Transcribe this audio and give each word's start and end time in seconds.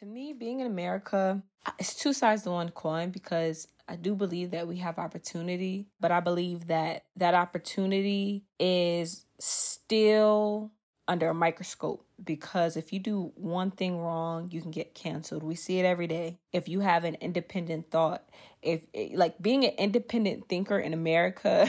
To 0.00 0.06
me, 0.06 0.32
being 0.32 0.60
in 0.60 0.66
America, 0.66 1.42
it's 1.78 1.94
two 1.94 2.14
sides 2.14 2.44
to 2.44 2.50
one 2.52 2.70
coin 2.70 3.10
because 3.10 3.68
I 3.86 3.96
do 3.96 4.14
believe 4.14 4.52
that 4.52 4.66
we 4.66 4.78
have 4.78 4.98
opportunity, 4.98 5.88
but 6.00 6.10
I 6.10 6.20
believe 6.20 6.68
that 6.68 7.04
that 7.16 7.34
opportunity 7.34 8.44
is 8.58 9.26
still 9.38 10.70
under 11.06 11.28
a 11.28 11.34
microscope 11.34 12.06
because 12.24 12.78
if 12.78 12.94
you 12.94 12.98
do 12.98 13.32
one 13.34 13.72
thing 13.72 13.98
wrong, 13.98 14.48
you 14.50 14.62
can 14.62 14.70
get 14.70 14.94
canceled. 14.94 15.42
We 15.42 15.54
see 15.54 15.80
it 15.80 15.84
every 15.84 16.06
day. 16.06 16.38
If 16.50 16.66
you 16.66 16.80
have 16.80 17.04
an 17.04 17.16
independent 17.16 17.90
thought, 17.90 18.26
if 18.62 18.80
eh, 18.94 19.10
like 19.12 19.42
being 19.42 19.66
an 19.66 19.74
independent 19.76 20.48
thinker 20.48 20.78
in 20.78 20.94
America, 20.94 21.68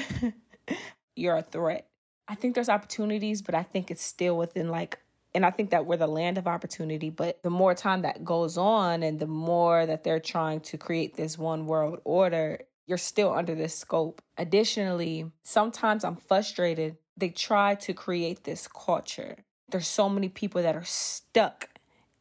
you're 1.17 1.35
a 1.35 1.43
threat. 1.43 1.85
I 2.29 2.35
think 2.35 2.55
there's 2.55 2.69
opportunities, 2.69 3.41
but 3.41 3.55
I 3.55 3.63
think 3.63 3.91
it's 3.91 4.01
still 4.01 4.37
within 4.37 4.69
like 4.69 4.99
and 5.33 5.45
I 5.45 5.51
think 5.51 5.69
that 5.69 5.85
we're 5.85 5.97
the 5.97 6.07
land 6.07 6.37
of 6.37 6.47
opportunity, 6.47 7.09
but 7.09 7.41
the 7.43 7.49
more 7.49 7.73
time 7.73 8.01
that 8.01 8.23
goes 8.25 8.57
on 8.57 9.03
and 9.03 9.19
the 9.19 9.27
more 9.27 9.85
that 9.85 10.03
they're 10.03 10.19
trying 10.19 10.59
to 10.61 10.77
create 10.77 11.15
this 11.15 11.37
one 11.37 11.67
world 11.67 12.01
order, 12.03 12.59
you're 12.85 12.97
still 12.97 13.33
under 13.33 13.55
this 13.55 13.75
scope. 13.75 14.21
Additionally, 14.37 15.31
sometimes 15.43 16.03
I'm 16.03 16.17
frustrated 16.17 16.97
they 17.17 17.29
try 17.29 17.75
to 17.75 17.93
create 17.93 18.43
this 18.43 18.67
culture. 18.67 19.37
There's 19.69 19.87
so 19.87 20.09
many 20.09 20.27
people 20.27 20.61
that 20.63 20.75
are 20.75 20.83
stuck 20.83 21.69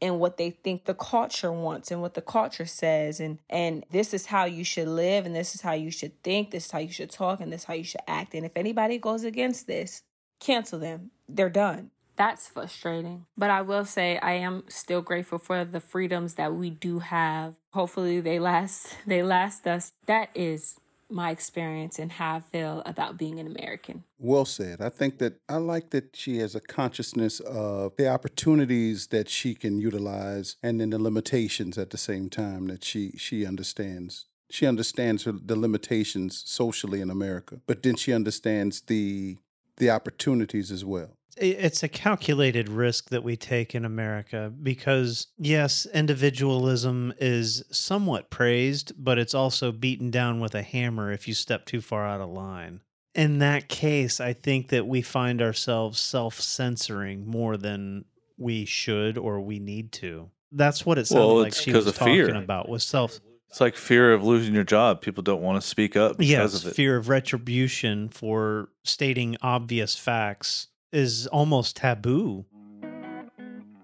in 0.01 0.19
what 0.19 0.37
they 0.37 0.51
think 0.51 0.85
the 0.85 0.95
culture 0.95 1.53
wants 1.53 1.91
and 1.91 2.01
what 2.01 2.15
the 2.15 2.23
culture 2.23 2.65
says 2.65 3.21
and 3.21 3.39
and 3.51 3.85
this 3.91 4.15
is 4.15 4.27
how 4.27 4.45
you 4.45 4.65
should 4.65 4.89
live 4.89 5.27
and 5.27 5.35
this 5.35 5.55
is 5.55 5.61
how 5.61 5.73
you 5.73 5.91
should 5.91 6.23
think 6.23 6.51
this 6.51 6.67
is 6.67 6.71
how 6.71 6.79
you 6.79 6.91
should 6.91 7.11
talk 7.11 7.41
and 7.41 7.53
this 7.53 7.63
is 7.63 7.67
how 7.67 7.75
you 7.75 7.85
should 7.85 8.01
act 8.07 8.35
and 8.35 8.47
if 8.47 8.57
anybody 8.57 8.97
goes 8.97 9.25
against 9.25 9.67
this 9.67 10.03
cancel 10.39 10.79
them 10.79 11.11
they're 11.29 11.51
done 11.51 11.91
that's 12.21 12.47
frustrating 12.49 13.25
but 13.39 13.49
i 13.49 13.63
will 13.63 13.87
say 13.87 14.19
i 14.19 14.33
am 14.33 14.63
still 14.69 15.01
grateful 15.01 15.39
for 15.39 15.65
the 15.65 15.81
freedoms 15.81 16.35
that 16.35 16.55
we 16.55 16.69
do 16.69 16.99
have 16.99 17.55
hopefully 17.73 18.21
they 18.21 18.39
last 18.39 18.95
they 19.07 19.23
last 19.23 19.67
us 19.67 19.93
that 20.05 20.29
is 20.35 20.79
my 21.13 21.31
experience 21.31 21.99
and 21.99 22.13
how 22.13 22.37
I 22.37 22.41
feel 22.41 22.83
about 22.87 23.19
being 23.19 23.41
an 23.41 23.47
American. 23.49 24.05
Well 24.21 24.45
said. 24.45 24.81
I 24.81 24.91
think 24.91 25.19
that 25.19 25.41
I 25.49 25.57
like 25.57 25.91
that 25.91 26.15
she 26.15 26.39
has 26.39 26.55
a 26.55 26.61
consciousness 26.61 27.41
of 27.41 27.97
the 27.97 28.09
opportunities 28.09 29.09
that 29.09 29.29
she 29.29 29.57
can 29.57 29.81
utilize 29.81 30.55
and 30.63 30.81
then 30.81 30.91
the 30.91 31.01
limitations 31.01 31.77
at 31.79 31.91
the 31.91 31.99
same 31.99 32.31
time 32.31 32.69
that 32.69 32.85
she 32.85 33.11
she 33.17 33.45
understands. 33.45 34.27
She 34.51 34.67
understands 34.67 35.25
her, 35.25 35.33
the 35.33 35.57
limitations 35.57 36.43
socially 36.47 37.01
in 37.01 37.11
America, 37.11 37.61
but 37.67 37.83
then 37.83 37.97
she 37.97 38.13
understands 38.13 38.83
the 38.83 39.39
the 39.79 39.91
opportunities 39.91 40.71
as 40.71 40.85
well 40.85 41.17
it's 41.37 41.83
a 41.83 41.89
calculated 41.89 42.69
risk 42.69 43.11
that 43.11 43.23
we 43.23 43.37
take 43.37 43.75
in 43.75 43.85
America 43.85 44.53
because, 44.63 45.29
yes, 45.39 45.87
individualism 45.93 47.13
is 47.19 47.63
somewhat 47.71 48.31
praised, 48.31 48.93
but 48.97 49.19
it's 49.19 49.35
also 49.35 49.73
beaten 49.73 50.11
down 50.11 50.41
with 50.41 50.55
a 50.55 50.63
hammer 50.63 51.13
if 51.13 51.29
you 51.29 51.35
step 51.35 51.67
too 51.67 51.81
far 51.81 52.07
out 52.07 52.21
of 52.21 52.31
line. 52.31 52.81
In 53.15 53.39
that 53.39 53.69
case, 53.69 54.21
I 54.21 54.33
think 54.33 54.69
that 54.69 54.87
we 54.87 55.03
find 55.03 55.43
ourselves 55.43 56.01
self 56.01 56.41
censoring 56.41 57.27
more 57.27 57.57
than 57.57 58.05
we 58.39 58.65
should 58.65 59.19
or 59.19 59.41
we 59.41 59.59
need 59.59 59.93
to. 59.93 60.31
That's 60.53 60.87
what 60.87 60.99
it 60.99 61.07
sounded 61.07 61.27
well, 61.27 61.43
like 61.43 61.55
she 61.55 61.73
was 61.73 61.93
talking 61.93 62.15
fear. 62.15 62.35
about 62.35 62.69
was 62.69 62.85
self. 62.85 63.21
It's 63.49 63.61
like 63.61 63.75
fear 63.75 64.13
of 64.13 64.23
losing 64.23 64.55
your 64.55 64.65
job. 64.65 65.03
People 65.03 65.25
don't 65.25 65.43
want 65.43 65.61
to 65.61 65.67
speak 65.67 65.97
up 65.97 66.19
because 66.19 66.31
yes, 66.31 66.65
of 66.65 66.71
it. 66.71 66.77
fear 66.77 66.97
of 66.97 67.09
retribution 67.09 68.09
for 68.09 68.69
stating 68.85 69.37
obvious 69.43 69.97
facts 69.97 70.69
is 70.93 71.27
almost 71.29 71.77
taboo. 71.77 72.45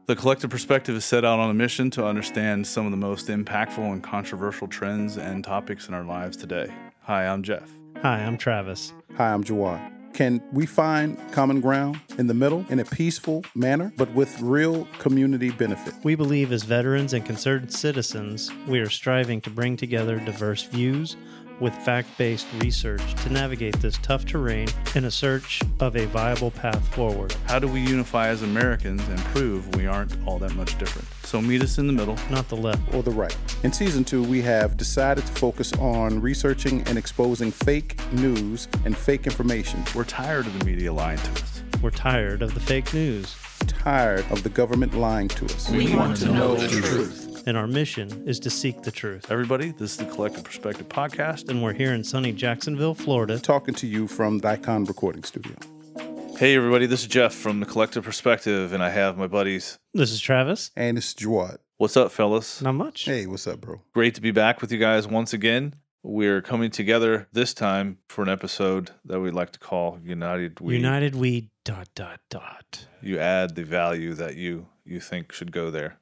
The 0.07 0.17
collective 0.17 0.51
perspective 0.51 0.95
is 0.95 1.05
set 1.05 1.25
out 1.25 1.39
on 1.39 1.51
a 1.51 1.55
mission 1.55 1.91
to 1.93 2.07
understand 2.07 2.67
some 2.67 2.85
of 2.85 2.93
the 2.93 2.97
most 2.97 3.27
impactful 3.27 3.79
and 3.79 4.03
controversial 4.03 4.69
trends 4.69 5.17
and 5.17 5.43
topics 5.43 5.89
in 5.89 5.95
our 5.95 6.05
lives 6.05 6.37
today. 6.37 6.73
Hi, 7.03 7.27
I'm 7.27 7.43
Jeff. 7.43 7.71
Hi, 8.03 8.19
I'm 8.19 8.37
Travis. 8.37 8.93
Hi, 9.17 9.33
I'm 9.33 9.43
Jawad. 9.43 9.93
Can 10.15 10.41
we 10.53 10.65
find 10.65 11.19
common 11.33 11.61
ground 11.61 12.01
in 12.19 12.27
the 12.27 12.35
middle 12.35 12.65
in 12.71 12.79
a 12.79 12.85
peaceful 12.85 13.45
manner, 13.55 13.93
but 13.97 14.11
with 14.15 14.41
real 14.41 14.87
community 14.99 15.51
benefit? 15.51 15.93
We 16.05 16.15
believe 16.15 16.53
as 16.53 16.63
veterans 16.63 17.13
and 17.13 17.25
concerned 17.25 17.73
citizens, 17.73 18.51
we 18.67 18.79
are 18.79 18.89
striving 18.89 19.41
to 19.43 19.51
bring 19.51 19.77
together 19.77 20.19
diverse 20.19 20.63
views 20.63 21.17
with 21.61 21.75
fact 21.75 22.09
based 22.19 22.47
research 22.61 23.15
to 23.23 23.33
navigate 23.33 23.77
this 23.81 23.99
tough 23.99 24.25
terrain 24.25 24.69
in 24.95 25.05
a 25.05 25.11
search 25.11 25.63
of 25.81 25.97
a 25.97 26.07
viable 26.07 26.51
path 26.51 26.87
forward. 26.95 27.35
How 27.47 27.59
do 27.59 27.69
we 27.69 27.81
unify 27.81 28.29
as 28.29 28.43
Americans 28.43 29.07
and 29.09 29.19
prove 29.27 29.75
we 29.77 29.87
aren't 29.87 30.17
all 30.27 30.39
that 30.39 30.55
much 30.55 30.79
different? 30.79 31.09
So 31.23 31.41
meet 31.41 31.63
us 31.63 31.79
in 31.79 31.87
the 31.87 31.93
middle, 31.93 32.17
not 32.31 32.49
the 32.49 32.57
left 32.57 32.95
or 32.95 33.03
the 33.03 33.11
right. 33.11 33.37
In 33.63 33.73
season 33.73 34.05
two, 34.05 34.23
we 34.23 34.43
have 34.43 34.77
decided 34.77 35.27
to 35.27 35.33
focus 35.33 35.73
on 35.75 36.21
researching 36.21 36.83
and 36.83 36.97
exposing 36.99 37.51
fake 37.51 38.01
news 38.13 38.69
and 38.85 38.97
fake 38.97 39.27
information. 39.27 39.83
We're 39.95 40.05
tired 40.05 40.47
of 40.47 40.59
the 40.59 40.65
media 40.65 40.93
lying 40.93 41.19
to 41.19 41.31
us. 41.31 41.63
We're 41.83 41.91
tired 41.91 42.43
of 42.43 42.55
the 42.55 42.61
fake 42.61 42.95
news. 42.95 43.37
Tired 43.67 44.25
of 44.31 44.43
the 44.43 44.49
government 44.49 44.95
lying 44.95 45.29
to 45.29 45.45
us. 45.47 45.71
We, 45.71 45.87
we 45.87 45.97
want 45.97 46.17
to 46.19 46.27
know 46.27 46.55
the 46.55 46.69
truth. 46.69 46.85
truth 46.85 47.26
and 47.47 47.57
our 47.57 47.69
mission 47.69 48.25
is 48.27 48.41
to 48.41 48.51
seek 48.51 48.83
the 48.83 48.91
truth. 48.91 49.31
Everybody, 49.31 49.71
this 49.71 49.93
is 49.93 49.97
the 49.97 50.05
Collective 50.07 50.43
Perspective 50.43 50.89
Podcast. 50.89 51.49
And 51.49 51.63
we're 51.63 51.73
here 51.73 51.95
in 51.95 52.03
sunny 52.03 52.33
Jacksonville, 52.33 52.95
Florida. 52.95 53.39
Talking 53.39 53.75
to 53.77 53.87
you 53.87 54.09
from 54.09 54.41
Icon 54.45 54.85
Recording 54.85 55.23
Studio. 55.23 55.55
Hey, 56.37 56.57
everybody, 56.57 56.87
this 56.87 57.03
is 57.03 57.07
Jeff 57.07 57.33
from 57.33 57.61
the 57.61 57.67
Collective 57.67 58.05
Perspective, 58.05 58.73
and 58.73 58.83
I 58.83 58.91
have 58.91 59.17
my 59.17 59.29
buddies. 59.29 59.79
This 59.95 60.11
is 60.11 60.21
Travis. 60.21 60.71
And 60.77 60.97
this 60.97 61.09
is 61.09 61.15
Jawad. 61.15 61.59
What's 61.79 61.97
up, 61.97 62.11
fellas? 62.11 62.61
Not 62.61 62.75
much. 62.75 63.05
Hey, 63.05 63.27
what's 63.27 63.47
up, 63.47 63.61
bro? 63.61 63.81
Great 63.95 64.15
to 64.17 64.21
be 64.21 64.33
back 64.33 64.61
with 64.61 64.73
you 64.73 64.79
guys 64.79 65.07
once 65.07 65.33
again. 65.33 65.77
We're 66.03 66.43
coming 66.43 66.71
together 66.71 67.29
this 67.33 67.55
time 67.55 67.99
for 68.09 68.23
an 68.23 68.29
episode 68.29 68.91
that 69.05 69.21
we'd 69.21 69.35
like 69.35 69.53
to 69.53 69.59
call 69.59 69.99
United 70.03 70.61
We. 70.61 70.77
United 70.77 71.15
We 71.15 71.51
dot 71.65 71.89
dot 71.95 72.21
dot. 72.29 72.87
You 73.03 73.19
add 73.19 73.55
the 73.55 73.65
value 73.65 74.15
that 74.15 74.37
you 74.37 74.67
you 74.85 75.01
think 75.01 75.33
should 75.33 75.51
go 75.53 75.71
there 75.71 75.99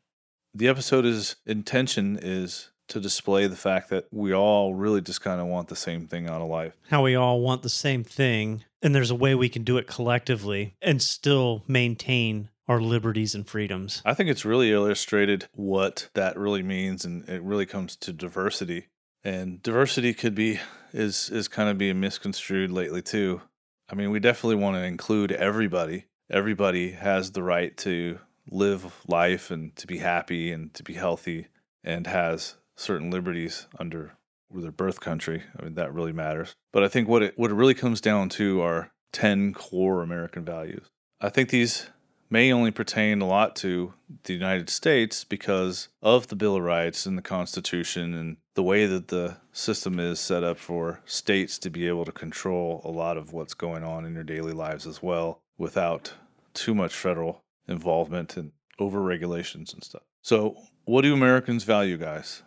the 0.54 0.68
episode's 0.68 1.36
intention 1.46 2.18
is 2.20 2.70
to 2.88 3.00
display 3.00 3.46
the 3.46 3.56
fact 3.56 3.90
that 3.90 4.06
we 4.10 4.32
all 4.34 4.74
really 4.74 5.00
just 5.00 5.20
kind 5.20 5.40
of 5.40 5.46
want 5.46 5.68
the 5.68 5.76
same 5.76 6.06
thing 6.06 6.28
out 6.28 6.42
of 6.42 6.48
life. 6.48 6.74
How 6.90 7.02
we 7.02 7.14
all 7.14 7.40
want 7.40 7.62
the 7.62 7.68
same 7.68 8.04
thing, 8.04 8.64
and 8.82 8.94
there's 8.94 9.10
a 9.10 9.14
way 9.14 9.34
we 9.34 9.48
can 9.48 9.64
do 9.64 9.78
it 9.78 9.86
collectively 9.86 10.76
and 10.82 11.00
still 11.00 11.62
maintain 11.66 12.50
our 12.68 12.80
liberties 12.80 13.34
and 13.34 13.46
freedoms. 13.46 14.02
I 14.04 14.14
think 14.14 14.30
it's 14.30 14.44
really 14.44 14.72
illustrated 14.72 15.46
what 15.52 16.08
that 16.14 16.38
really 16.38 16.62
means, 16.62 17.04
and 17.04 17.28
it 17.28 17.42
really 17.42 17.66
comes 17.66 17.96
to 17.96 18.12
diversity. 18.12 18.86
And 19.22 19.62
diversity 19.62 20.12
could 20.14 20.34
be 20.34 20.60
is 20.92 21.30
is 21.30 21.48
kind 21.48 21.68
of 21.68 21.78
being 21.78 22.00
misconstrued 22.00 22.70
lately 22.70 23.02
too. 23.02 23.42
I 23.88 23.94
mean, 23.94 24.10
we 24.10 24.20
definitely 24.20 24.62
want 24.62 24.76
to 24.76 24.82
include 24.82 25.32
everybody. 25.32 26.06
Everybody 26.30 26.92
has 26.92 27.32
the 27.32 27.42
right 27.42 27.76
to 27.78 28.18
live 28.50 29.02
life 29.06 29.50
and 29.50 29.74
to 29.76 29.86
be 29.86 29.98
happy 29.98 30.52
and 30.52 30.72
to 30.74 30.82
be 30.82 30.94
healthy 30.94 31.48
and 31.82 32.06
has 32.06 32.56
certain 32.76 33.10
liberties 33.10 33.66
under 33.78 34.16
their 34.50 34.70
birth 34.70 35.00
country. 35.00 35.42
I 35.58 35.62
mean, 35.64 35.74
that 35.74 35.92
really 35.92 36.12
matters. 36.12 36.54
But 36.72 36.84
I 36.84 36.88
think 36.88 37.08
what 37.08 37.22
it 37.22 37.38
what 37.38 37.50
it 37.50 37.54
really 37.54 37.74
comes 37.74 38.00
down 38.00 38.28
to 38.30 38.60
are 38.60 38.92
10 39.12 39.54
core 39.54 40.02
American 40.02 40.44
values. 40.44 40.86
I 41.20 41.28
think 41.28 41.48
these 41.48 41.88
may 42.30 42.52
only 42.52 42.70
pertain 42.70 43.20
a 43.20 43.26
lot 43.26 43.54
to 43.54 43.94
the 44.24 44.32
United 44.32 44.68
States 44.68 45.24
because 45.24 45.88
of 46.02 46.28
the 46.28 46.36
Bill 46.36 46.56
of 46.56 46.62
Rights 46.62 47.06
and 47.06 47.16
the 47.16 47.22
Constitution 47.22 48.14
and 48.14 48.38
the 48.54 48.62
way 48.62 48.86
that 48.86 49.08
the 49.08 49.36
system 49.52 50.00
is 50.00 50.18
set 50.18 50.42
up 50.42 50.58
for 50.58 51.00
states 51.04 51.58
to 51.58 51.70
be 51.70 51.86
able 51.86 52.04
to 52.04 52.12
control 52.12 52.80
a 52.84 52.90
lot 52.90 53.16
of 53.16 53.32
what's 53.32 53.54
going 53.54 53.84
on 53.84 54.04
in 54.04 54.14
your 54.14 54.24
daily 54.24 54.52
lives 54.52 54.86
as 54.86 55.02
well 55.02 55.42
without 55.58 56.14
too 56.54 56.74
much 56.74 56.94
federal 56.94 57.43
involvement 57.68 58.36
and 58.36 58.52
over 58.78 59.00
regulations 59.00 59.72
and 59.72 59.82
stuff. 59.82 60.02
So, 60.22 60.56
what 60.84 61.02
do 61.02 61.14
Americans 61.14 61.64
value, 61.64 61.96
guys? 61.96 62.42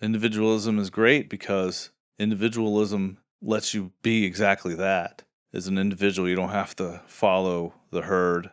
Individualism 0.00 0.78
is 0.78 0.90
great 0.90 1.28
because 1.30 1.90
individualism 2.18 3.18
lets 3.40 3.74
you 3.74 3.92
be 4.02 4.24
exactly 4.24 4.74
that. 4.74 5.22
As 5.52 5.66
an 5.66 5.78
individual, 5.78 6.28
you 6.28 6.36
don't 6.36 6.50
have 6.50 6.74
to 6.76 7.02
follow 7.06 7.74
the 7.90 8.02
herd. 8.02 8.50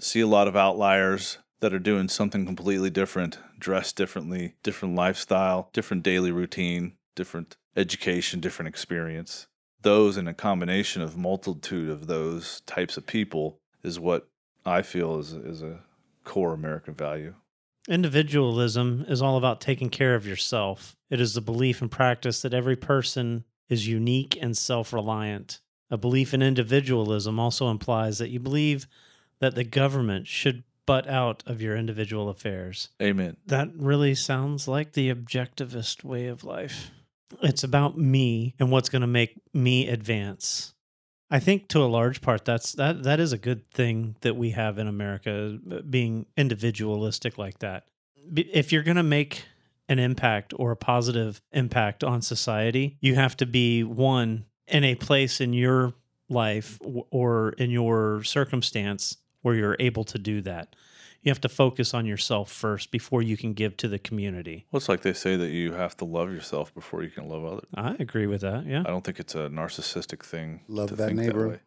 See 0.00 0.20
a 0.20 0.26
lot 0.26 0.48
of 0.48 0.56
outliers 0.56 1.38
that 1.60 1.74
are 1.74 1.78
doing 1.78 2.08
something 2.08 2.46
completely 2.46 2.90
different, 2.90 3.38
dressed 3.58 3.96
differently, 3.96 4.54
different 4.62 4.94
lifestyle, 4.94 5.70
different 5.72 6.02
daily 6.02 6.32
routine, 6.32 6.94
different 7.14 7.56
education, 7.76 8.40
different 8.40 8.68
experience. 8.68 9.46
Those 9.82 10.16
in 10.16 10.26
a 10.26 10.34
combination 10.34 11.02
of 11.02 11.16
multitude 11.16 11.90
of 11.90 12.06
those 12.06 12.62
types 12.62 12.96
of 12.96 13.06
people 13.06 13.60
is 13.82 14.00
what 14.00 14.28
I 14.64 14.82
feel 14.82 15.18
is 15.18 15.32
is 15.32 15.62
a 15.62 15.80
core 16.24 16.52
American 16.52 16.94
value. 16.94 17.34
Individualism 17.88 19.04
is 19.08 19.22
all 19.22 19.36
about 19.36 19.60
taking 19.60 19.90
care 19.90 20.14
of 20.14 20.26
yourself. 20.26 20.96
It 21.08 21.20
is 21.20 21.34
the 21.34 21.40
belief 21.40 21.80
and 21.80 21.90
practice 21.90 22.42
that 22.42 22.54
every 22.54 22.76
person 22.76 23.44
is 23.68 23.88
unique 23.88 24.38
and 24.40 24.56
self 24.56 24.92
reliant. 24.92 25.60
A 25.90 25.96
belief 25.96 26.32
in 26.34 26.42
individualism 26.42 27.40
also 27.40 27.70
implies 27.70 28.18
that 28.18 28.30
you 28.30 28.38
believe 28.38 28.86
that 29.40 29.54
the 29.54 29.64
government 29.64 30.26
should 30.26 30.62
butt 30.86 31.08
out 31.08 31.42
of 31.46 31.62
your 31.62 31.76
individual 31.76 32.28
affairs. 32.28 32.90
Amen. 33.02 33.36
That 33.46 33.70
really 33.74 34.14
sounds 34.14 34.68
like 34.68 34.92
the 34.92 35.12
objectivist 35.12 36.04
way 36.04 36.26
of 36.26 36.44
life. 36.44 36.90
It's 37.42 37.64
about 37.64 37.96
me 37.96 38.54
and 38.58 38.70
what's 38.70 38.88
going 38.88 39.02
to 39.02 39.08
make 39.08 39.40
me 39.54 39.88
advance. 39.88 40.74
I 41.30 41.38
think 41.38 41.68
to 41.68 41.82
a 41.82 41.86
large 41.86 42.20
part 42.20 42.44
that's 42.44 42.72
that 42.72 43.04
that 43.04 43.20
is 43.20 43.32
a 43.32 43.38
good 43.38 43.70
thing 43.70 44.16
that 44.22 44.36
we 44.36 44.50
have 44.50 44.78
in 44.78 44.88
America 44.88 45.58
uh, 45.70 45.80
being 45.82 46.26
individualistic 46.36 47.38
like 47.38 47.60
that. 47.60 47.84
If 48.34 48.72
you're 48.72 48.82
going 48.82 48.96
to 48.96 49.02
make 49.02 49.44
an 49.88 49.98
impact 49.98 50.52
or 50.56 50.70
a 50.72 50.76
positive 50.76 51.40
impact 51.52 52.04
on 52.04 52.22
society, 52.22 52.96
you 53.00 53.14
have 53.14 53.36
to 53.38 53.46
be 53.46 53.82
one 53.82 54.46
in 54.66 54.84
a 54.84 54.94
place 54.94 55.40
in 55.40 55.52
your 55.52 55.94
life 56.28 56.78
or 57.10 57.50
in 57.58 57.70
your 57.70 58.22
circumstance 58.22 59.16
where 59.42 59.54
you're 59.54 59.76
able 59.80 60.04
to 60.04 60.18
do 60.18 60.40
that. 60.42 60.76
You 61.22 61.30
have 61.30 61.40
to 61.42 61.48
focus 61.50 61.92
on 61.92 62.06
yourself 62.06 62.50
first 62.50 62.90
before 62.90 63.20
you 63.22 63.36
can 63.36 63.52
give 63.52 63.76
to 63.78 63.88
the 63.88 63.98
community. 63.98 64.66
Well, 64.70 64.78
it's 64.78 64.88
like 64.88 65.02
they 65.02 65.12
say 65.12 65.36
that 65.36 65.50
you 65.50 65.72
have 65.72 65.96
to 65.98 66.06
love 66.06 66.32
yourself 66.32 66.74
before 66.74 67.02
you 67.02 67.10
can 67.10 67.28
love 67.28 67.44
others. 67.44 67.68
I 67.74 67.96
agree 67.98 68.26
with 68.26 68.40
that. 68.40 68.64
Yeah. 68.66 68.80
I 68.80 68.90
don't 68.90 69.04
think 69.04 69.20
it's 69.20 69.34
a 69.34 69.48
narcissistic 69.48 70.24
thing. 70.24 70.60
Love 70.66 70.88
to 70.88 70.96
that 70.96 71.08
think 71.08 71.20
neighbor. 71.20 71.48
way. 71.48 71.58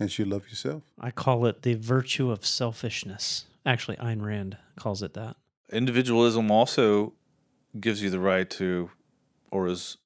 As 0.00 0.18
you 0.18 0.24
love 0.24 0.48
yourself. 0.48 0.82
I 0.98 1.10
call 1.10 1.44
it 1.46 1.62
the 1.62 1.74
virtue 1.74 2.30
of 2.30 2.44
selfishness. 2.46 3.44
Actually, 3.66 3.96
Ayn 3.98 4.22
Rand 4.22 4.56
calls 4.76 5.02
it 5.02 5.14
that. 5.14 5.36
Individualism 5.70 6.50
also 6.50 7.12
gives 7.78 8.02
you 8.02 8.10
the 8.10 8.18
right 8.18 8.48
to, 8.50 8.90
or 9.50 9.68
is 9.68 9.98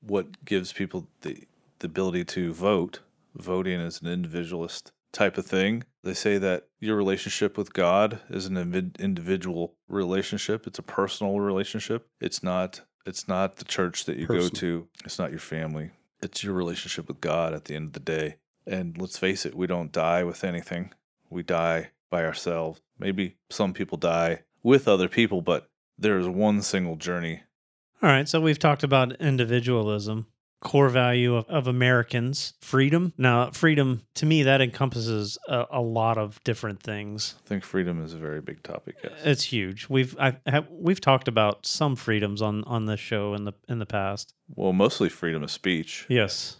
what 0.00 0.44
gives 0.44 0.72
people 0.72 1.06
the, 1.22 1.44
the 1.78 1.86
ability 1.86 2.24
to 2.24 2.52
vote. 2.52 3.00
Voting 3.36 3.80
is 3.80 4.02
an 4.02 4.08
individualist 4.08 4.92
type 5.12 5.38
of 5.38 5.46
thing. 5.46 5.84
They 6.02 6.14
say 6.14 6.38
that 6.38 6.68
your 6.78 6.96
relationship 6.96 7.58
with 7.58 7.72
God 7.72 8.20
is 8.30 8.46
an 8.46 8.56
individual 8.98 9.74
relationship. 9.88 10.66
It's 10.66 10.78
a 10.78 10.82
personal 10.82 11.40
relationship. 11.40 12.08
It's 12.20 12.42
not. 12.42 12.82
It's 13.06 13.26
not 13.26 13.56
the 13.56 13.64
church 13.64 14.04
that 14.04 14.16
you 14.18 14.26
go 14.26 14.48
to. 14.48 14.88
It's 15.04 15.18
not 15.18 15.30
your 15.30 15.40
family. 15.40 15.90
It's 16.22 16.44
your 16.44 16.52
relationship 16.52 17.08
with 17.08 17.20
God 17.20 17.54
at 17.54 17.64
the 17.64 17.74
end 17.74 17.88
of 17.88 17.92
the 17.94 18.00
day. 18.00 18.36
And 18.66 19.00
let's 19.00 19.18
face 19.18 19.46
it, 19.46 19.54
we 19.54 19.66
don't 19.66 19.90
die 19.90 20.22
with 20.22 20.44
anything. 20.44 20.92
We 21.30 21.42
die 21.42 21.90
by 22.10 22.24
ourselves. 22.24 22.82
Maybe 22.98 23.36
some 23.48 23.72
people 23.72 23.96
die 23.96 24.42
with 24.62 24.86
other 24.86 25.08
people, 25.08 25.40
but 25.40 25.70
there 25.98 26.18
is 26.18 26.28
one 26.28 26.60
single 26.60 26.96
journey. 26.96 27.42
All 28.02 28.10
right. 28.10 28.28
So 28.28 28.40
we've 28.40 28.58
talked 28.58 28.82
about 28.82 29.16
individualism, 29.16 30.26
core 30.60 30.88
value 30.88 31.36
of, 31.36 31.46
of 31.48 31.66
Americans, 31.66 32.54
freedom. 32.60 33.12
Now, 33.16 33.50
freedom 33.50 34.02
to 34.14 34.26
me, 34.26 34.42
that 34.44 34.60
encompasses 34.60 35.38
a, 35.48 35.66
a 35.72 35.80
lot 35.80 36.18
of 36.18 36.42
different 36.44 36.82
things. 36.82 37.34
I 37.44 37.48
think 37.48 37.64
freedom 37.64 38.04
is 38.04 38.14
a 38.14 38.18
very 38.18 38.40
big 38.40 38.62
topic. 38.62 38.96
Yes. 39.02 39.12
It's 39.24 39.44
huge. 39.44 39.88
We've 39.88 40.16
I 40.18 40.36
have, 40.46 40.68
we've 40.70 41.00
talked 41.00 41.28
about 41.28 41.66
some 41.66 41.96
freedoms 41.96 42.42
on 42.42 42.64
on 42.64 42.86
this 42.86 43.00
show 43.00 43.34
in 43.34 43.44
the 43.44 43.52
in 43.68 43.78
the 43.78 43.86
past. 43.86 44.34
Well, 44.54 44.72
mostly 44.72 45.08
freedom 45.08 45.42
of 45.42 45.50
speech. 45.50 46.06
Yes, 46.08 46.56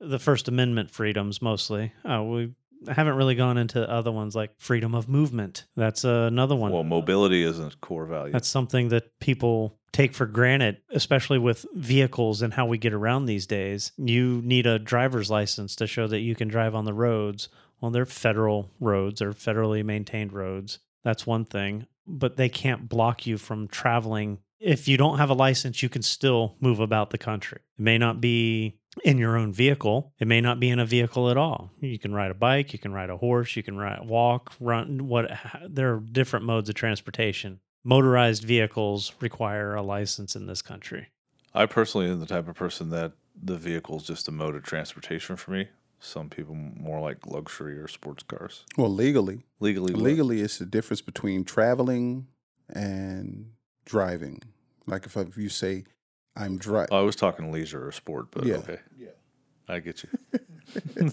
the 0.00 0.18
First 0.18 0.48
Amendment 0.48 0.90
freedoms 0.90 1.40
mostly. 1.40 1.92
Uh, 2.04 2.22
we 2.22 2.52
haven't 2.88 3.14
really 3.14 3.34
gone 3.34 3.58
into 3.58 3.88
other 3.88 4.12
ones 4.12 4.34
like 4.34 4.50
freedom 4.58 4.94
of 4.94 5.08
movement. 5.08 5.64
That's 5.76 6.04
uh, 6.04 6.26
another 6.28 6.56
one. 6.56 6.72
Well, 6.72 6.84
mobility 6.84 7.42
is 7.42 7.58
a 7.58 7.70
core 7.80 8.06
value. 8.06 8.32
That's 8.32 8.48
something 8.48 8.88
that 8.88 9.18
people 9.20 9.78
take 9.92 10.14
for 10.14 10.26
granted, 10.26 10.78
especially 10.90 11.38
with 11.38 11.64
vehicles 11.74 12.42
and 12.42 12.52
how 12.52 12.66
we 12.66 12.78
get 12.78 12.92
around 12.92 13.24
these 13.24 13.46
days. 13.46 13.92
You 13.96 14.42
need 14.44 14.66
a 14.66 14.78
driver's 14.78 15.30
license 15.30 15.74
to 15.76 15.86
show 15.86 16.06
that 16.06 16.20
you 16.20 16.34
can 16.34 16.48
drive 16.48 16.74
on 16.74 16.84
the 16.84 16.92
roads. 16.92 17.48
Well, 17.80 17.90
they're 17.90 18.06
federal 18.06 18.70
roads 18.80 19.22
or 19.22 19.32
federally 19.32 19.84
maintained 19.84 20.32
roads. 20.32 20.78
That's 21.02 21.26
one 21.26 21.44
thing, 21.44 21.86
but 22.06 22.36
they 22.36 22.48
can't 22.48 22.88
block 22.88 23.26
you 23.26 23.38
from 23.38 23.68
traveling. 23.68 24.38
If 24.58 24.88
you 24.88 24.96
don't 24.96 25.18
have 25.18 25.30
a 25.30 25.34
license, 25.34 25.82
you 25.82 25.88
can 25.88 26.02
still 26.02 26.56
move 26.60 26.80
about 26.80 27.10
the 27.10 27.18
country. 27.18 27.60
It 27.78 27.82
may 27.82 27.96
not 27.96 28.20
be 28.20 28.78
in 29.04 29.18
your 29.18 29.36
own 29.36 29.52
vehicle. 29.52 30.12
It 30.18 30.26
may 30.26 30.40
not 30.40 30.60
be 30.60 30.70
in 30.70 30.78
a 30.78 30.86
vehicle 30.86 31.30
at 31.30 31.36
all. 31.36 31.70
You 31.80 31.98
can 31.98 32.14
ride 32.14 32.30
a 32.30 32.34
bike, 32.34 32.72
you 32.72 32.78
can 32.78 32.92
ride 32.92 33.10
a 33.10 33.16
horse, 33.16 33.56
you 33.56 33.62
can 33.62 33.76
ride, 33.76 34.06
walk, 34.06 34.52
run. 34.60 35.08
What 35.08 35.30
there 35.68 35.94
are 35.94 36.00
different 36.00 36.44
modes 36.44 36.68
of 36.68 36.74
transportation. 36.74 37.60
Motorized 37.84 38.44
vehicles 38.44 39.12
require 39.20 39.74
a 39.74 39.82
license 39.82 40.34
in 40.34 40.46
this 40.46 40.62
country. 40.62 41.08
I 41.54 41.66
personally 41.66 42.10
am 42.10 42.20
the 42.20 42.26
type 42.26 42.48
of 42.48 42.56
person 42.56 42.90
that 42.90 43.12
the 43.40 43.56
vehicle 43.56 43.98
is 43.98 44.04
just 44.04 44.28
a 44.28 44.32
mode 44.32 44.56
of 44.56 44.62
transportation 44.64 45.36
for 45.36 45.52
me. 45.52 45.68
Some 46.00 46.28
people 46.28 46.54
more 46.54 47.00
like 47.00 47.26
luxury 47.26 47.78
or 47.78 47.88
sports 47.88 48.22
cars. 48.22 48.64
Well, 48.76 48.92
legally. 48.92 49.42
Legally, 49.60 49.94
what? 49.94 50.02
Legally, 50.02 50.40
it's 50.40 50.58
the 50.58 50.66
difference 50.66 51.00
between 51.00 51.44
traveling 51.44 52.26
and 52.68 53.52
driving. 53.84 54.42
Like 54.86 55.06
if, 55.06 55.16
if 55.16 55.36
you 55.36 55.48
say, 55.48 55.84
I'm 56.36 56.58
driving. 56.58 56.88
Oh, 56.92 56.98
I 56.98 57.02
was 57.02 57.16
talking 57.16 57.50
leisure 57.50 57.86
or 57.86 57.92
sport, 57.92 58.26
but 58.30 58.44
Yeah. 58.44 58.56
okay. 58.56 58.78
Yeah. 58.98 59.08
I 59.68 59.80
get 59.80 60.04
you. 60.04 60.40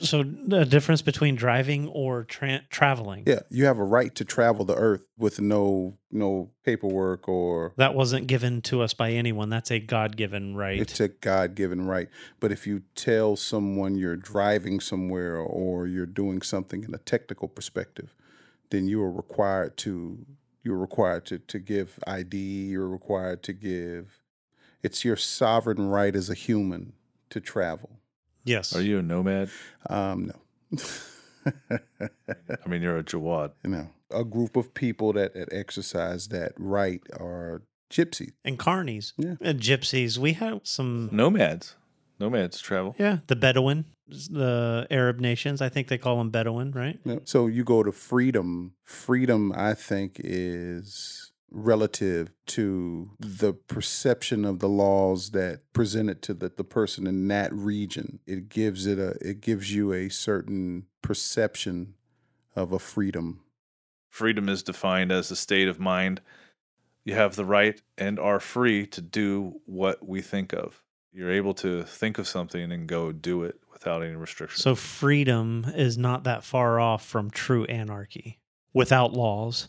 So 0.00 0.22
the 0.24 0.64
difference 0.64 1.02
between 1.02 1.36
driving 1.36 1.88
or 1.88 2.24
tra- 2.24 2.62
traveling. 2.68 3.22
yeah, 3.26 3.40
you 3.48 3.64
have 3.66 3.78
a 3.78 3.84
right 3.84 4.12
to 4.16 4.24
travel 4.24 4.64
the 4.64 4.74
earth 4.74 5.02
with 5.16 5.40
no 5.40 5.96
no 6.10 6.50
paperwork 6.64 7.28
or 7.28 7.72
That 7.76 7.94
wasn't 7.94 8.26
given 8.26 8.60
to 8.62 8.82
us 8.82 8.92
by 8.92 9.12
anyone. 9.12 9.48
That's 9.50 9.70
a 9.70 9.78
God-given 9.78 10.56
right. 10.56 10.80
It's 10.80 10.98
a 11.00 11.08
God 11.08 11.54
given 11.54 11.86
right. 11.86 12.08
But 12.40 12.50
if 12.52 12.66
you 12.66 12.82
tell 12.94 13.36
someone 13.36 13.94
you're 13.94 14.16
driving 14.16 14.80
somewhere 14.80 15.36
or 15.38 15.86
you're 15.86 16.06
doing 16.06 16.42
something 16.42 16.82
in 16.82 16.94
a 16.94 16.98
technical 16.98 17.48
perspective, 17.48 18.14
then 18.70 18.88
you 18.88 19.00
are 19.02 19.12
required 19.12 19.76
to 19.78 20.26
you're 20.64 20.78
required 20.78 21.24
to, 21.26 21.38
to 21.38 21.58
give 21.58 21.98
ID, 22.06 22.36
you're 22.36 22.88
required 22.88 23.42
to 23.44 23.52
give 23.52 24.20
it's 24.82 25.04
your 25.04 25.16
sovereign 25.16 25.88
right 25.88 26.14
as 26.16 26.28
a 26.30 26.34
human 26.34 26.92
to 27.30 27.40
travel. 27.40 28.00
yes. 28.44 28.74
Are 28.76 28.82
you 28.82 28.98
a 28.98 29.02
nomad? 29.02 29.50
Um 29.88 30.26
no. 30.26 30.78
I 32.64 32.68
mean, 32.68 32.82
you're 32.82 32.98
a 32.98 33.04
Jawad. 33.04 33.52
you 33.64 33.70
know, 33.70 33.88
a 34.10 34.24
group 34.24 34.56
of 34.56 34.74
people 34.74 35.12
that, 35.14 35.34
that 35.34 35.48
exercise 35.52 36.28
that 36.28 36.52
right 36.56 37.00
are 37.18 37.62
gypsies. 37.90 38.32
and 38.44 38.58
carnies, 38.58 39.12
Yeah. 39.16 39.34
and 39.40 39.60
gypsies. 39.60 40.18
We 40.18 40.34
have 40.34 40.60
some. 40.62 41.08
Nomads. 41.12 41.74
Nomads 42.20 42.60
travel. 42.60 42.94
Yeah, 42.98 43.18
the 43.26 43.34
Bedouin, 43.34 43.84
the 44.08 44.86
Arab 44.90 45.18
nations. 45.18 45.60
I 45.60 45.68
think 45.68 45.88
they 45.88 45.98
call 45.98 46.18
them 46.18 46.30
Bedouin, 46.30 46.70
right? 46.70 47.00
Yeah. 47.04 47.18
So 47.24 47.48
you 47.48 47.64
go 47.64 47.82
to 47.82 47.90
freedom. 47.90 48.74
Freedom, 48.84 49.52
I 49.56 49.74
think, 49.74 50.20
is 50.22 51.31
relative 51.52 52.34
to 52.46 53.10
the 53.20 53.52
perception 53.52 54.44
of 54.44 54.58
the 54.58 54.68
laws 54.68 55.30
that 55.30 55.60
presented 55.72 56.22
to 56.22 56.34
the, 56.34 56.50
the 56.56 56.64
person 56.64 57.06
in 57.06 57.28
that 57.28 57.52
region. 57.52 58.18
It 58.26 58.48
gives 58.48 58.86
it 58.86 58.98
a 58.98 59.16
it 59.20 59.40
gives 59.40 59.74
you 59.74 59.92
a 59.92 60.08
certain 60.08 60.86
perception 61.02 61.94
of 62.56 62.72
a 62.72 62.78
freedom. 62.78 63.40
Freedom 64.08 64.48
is 64.48 64.62
defined 64.62 65.12
as 65.12 65.30
a 65.30 65.36
state 65.36 65.68
of 65.68 65.78
mind. 65.78 66.20
You 67.04 67.14
have 67.14 67.36
the 67.36 67.44
right 67.44 67.80
and 67.98 68.18
are 68.18 68.40
free 68.40 68.86
to 68.86 69.00
do 69.00 69.60
what 69.66 70.06
we 70.06 70.20
think 70.20 70.52
of. 70.52 70.82
You're 71.12 71.32
able 71.32 71.54
to 71.54 71.82
think 71.82 72.18
of 72.18 72.26
something 72.26 72.72
and 72.72 72.86
go 72.86 73.12
do 73.12 73.42
it 73.44 73.56
without 73.70 74.02
any 74.02 74.14
restriction. 74.14 74.60
So 74.60 74.74
freedom 74.74 75.66
is 75.74 75.98
not 75.98 76.24
that 76.24 76.44
far 76.44 76.80
off 76.80 77.04
from 77.04 77.30
true 77.30 77.64
anarchy 77.64 78.38
without 78.72 79.12
laws. 79.12 79.68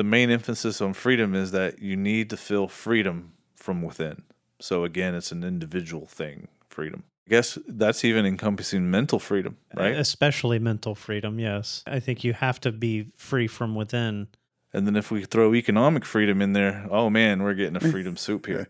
The 0.00 0.04
main 0.04 0.30
emphasis 0.30 0.80
on 0.80 0.94
freedom 0.94 1.34
is 1.34 1.50
that 1.50 1.80
you 1.80 1.94
need 1.94 2.30
to 2.30 2.36
feel 2.38 2.68
freedom 2.68 3.34
from 3.54 3.82
within. 3.82 4.22
So 4.58 4.84
again, 4.84 5.14
it's 5.14 5.30
an 5.30 5.44
individual 5.44 6.06
thing, 6.06 6.48
freedom. 6.70 7.04
I 7.26 7.28
guess 7.28 7.58
that's 7.68 8.02
even 8.02 8.24
encompassing 8.24 8.90
mental 8.90 9.18
freedom, 9.18 9.58
right? 9.74 9.94
Especially 9.94 10.58
mental 10.58 10.94
freedom, 10.94 11.38
yes. 11.38 11.82
I 11.86 12.00
think 12.00 12.24
you 12.24 12.32
have 12.32 12.58
to 12.60 12.72
be 12.72 13.12
free 13.18 13.46
from 13.46 13.74
within. 13.74 14.28
And 14.72 14.86
then 14.86 14.96
if 14.96 15.10
we 15.10 15.22
throw 15.26 15.54
economic 15.54 16.06
freedom 16.06 16.40
in 16.40 16.54
there, 16.54 16.86
oh 16.90 17.10
man, 17.10 17.42
we're 17.42 17.52
getting 17.52 17.76
a 17.76 17.80
mm. 17.80 17.90
freedom 17.90 18.16
soup 18.16 18.46
here. 18.46 18.68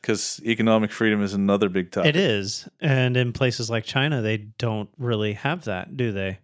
Because 0.00 0.40
economic 0.46 0.92
freedom 0.92 1.22
is 1.22 1.34
another 1.34 1.68
big 1.68 1.90
topic. 1.90 2.08
It 2.08 2.16
is. 2.16 2.66
And 2.80 3.18
in 3.18 3.34
places 3.34 3.68
like 3.68 3.84
China, 3.84 4.22
they 4.22 4.38
don't 4.38 4.88
really 4.96 5.34
have 5.34 5.64
that, 5.64 5.94
do 5.94 6.10
they? 6.10 6.38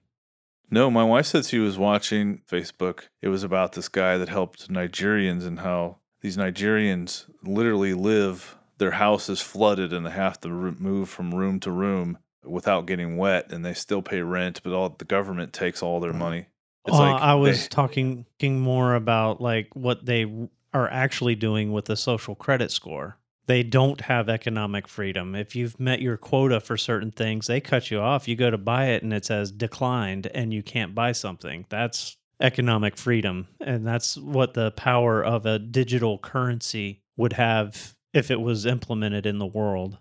No, 0.71 0.91
my 0.91 1.03
wife 1.05 1.27
said 1.27 1.45
she 1.47 1.59
was 1.59 1.77
watching 1.79 2.43
Facebook. 2.51 3.09
It 3.23 3.29
was 3.29 3.43
about 3.43 3.73
this 3.73 3.89
guy 3.89 4.17
that 4.19 4.29
helped 4.29 4.71
Nigerians 4.71 5.45
and 5.45 5.61
how 5.61 5.97
these 6.21 6.37
Nigerians 6.37 7.25
literally 7.43 7.95
live, 7.95 8.57
their 8.79 8.93
house 8.93 9.29
is 9.29 9.41
flooded 9.41 9.93
and 9.93 10.07
they 10.07 10.11
have 10.11 10.41
to 10.43 10.49
move 10.49 11.09
from 11.09 11.35
room 11.35 11.59
to 11.61 11.71
room 11.71 12.19
without 12.45 12.87
getting 12.87 13.17
wet 13.17 13.51
and 13.53 13.65
they 13.65 13.75
still 13.75 14.01
pay 14.03 14.21
rent, 14.23 14.61
but 14.63 14.73
all 14.73 14.89
the 14.91 15.05
government 15.05 15.53
takes 15.53 15.83
all 15.83 15.99
their 16.01 16.13
money. 16.13 16.47
It's 16.87 16.97
Uh, 16.97 17.01
like 17.01 17.21
I 17.23 17.35
was 17.35 17.63
they- 17.65 17.69
talking 17.69 18.25
more 18.43 18.95
about 18.95 19.41
like 19.41 19.69
what 19.75 20.07
they 20.07 20.27
are 20.73 20.89
actually 20.91 21.35
doing 21.35 21.73
with 21.73 21.87
the 21.87 21.97
social 21.97 22.35
credit 22.35 22.71
score. 22.71 23.17
They 23.47 23.63
don't 23.63 24.03
have 24.03 24.29
economic 24.29 24.87
freedom. 24.87 25.35
If 25.35 25.57
you've 25.57 25.81
met 25.81 26.01
your 26.01 26.17
quota 26.17 26.61
for 26.61 26.77
certain 26.77 27.11
things, 27.11 27.47
they 27.47 27.61
cut 27.61 27.91
you 27.91 28.01
off. 28.01 28.29
You 28.29 28.37
go 28.37 28.51
to 28.51 28.59
buy 28.59 28.87
it 28.87 29.03
and 29.03 29.13
it 29.13 29.25
says 29.25 29.51
declined 29.51 30.29
and 30.35 30.55
you 30.55 30.63
can't 30.63 30.95
buy 30.95 31.13
something. 31.13 31.67
That's 31.69 32.17
economic 32.41 32.97
freedom. 32.97 33.49
And 33.61 33.87
that's 33.87 34.17
what 34.17 34.55
the 34.55 34.71
power 34.73 35.25
of 35.25 35.47
a 35.47 35.59
digital 35.59 36.19
currency 36.19 37.03
would 37.17 37.35
have 37.35 37.95
if 38.13 38.31
it 38.31 38.41
was 38.41 38.67
implemented 38.67 39.27
in 39.27 39.39
the 39.39 39.47
world. 39.47 39.99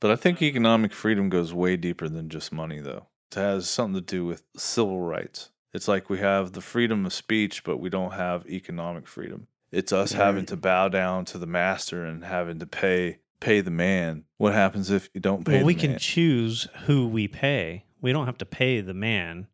But 0.00 0.10
I 0.10 0.16
think 0.16 0.42
economic 0.42 0.92
freedom 0.92 1.28
goes 1.28 1.54
way 1.54 1.76
deeper 1.76 2.08
than 2.08 2.28
just 2.28 2.52
money, 2.52 2.80
though. 2.80 3.06
It 3.30 3.36
has 3.36 3.70
something 3.70 3.94
to 3.94 4.00
do 4.00 4.24
with 4.24 4.42
civil 4.56 5.00
rights. 5.00 5.50
It's 5.72 5.88
like 5.88 6.10
we 6.10 6.18
have 6.18 6.52
the 6.52 6.60
freedom 6.60 7.06
of 7.06 7.12
speech, 7.12 7.64
but 7.64 7.78
we 7.78 7.88
don't 7.88 8.12
have 8.12 8.46
economic 8.46 9.06
freedom. 9.06 9.46
It's 9.72 9.92
us 9.92 10.12
having 10.12 10.44
to 10.46 10.56
bow 10.56 10.88
down 10.88 11.24
to 11.26 11.38
the 11.38 11.46
master 11.46 12.04
and 12.04 12.24
having 12.24 12.58
to 12.60 12.66
pay 12.66 13.18
pay 13.40 13.60
the 13.60 13.70
man. 13.72 14.24
What 14.36 14.52
happens 14.54 14.90
if 14.90 15.08
you 15.14 15.20
don't 15.20 15.44
pay 15.44 15.52
Well, 15.52 15.60
the 15.60 15.66
we 15.66 15.74
man? 15.74 15.80
can 15.80 15.98
choose 15.98 16.68
who 16.84 17.08
we 17.08 17.26
pay. 17.26 17.86
We 18.00 18.12
don't 18.12 18.26
have 18.26 18.38
to 18.38 18.46
pay 18.46 18.80
the 18.80 18.94
man. 18.94 19.48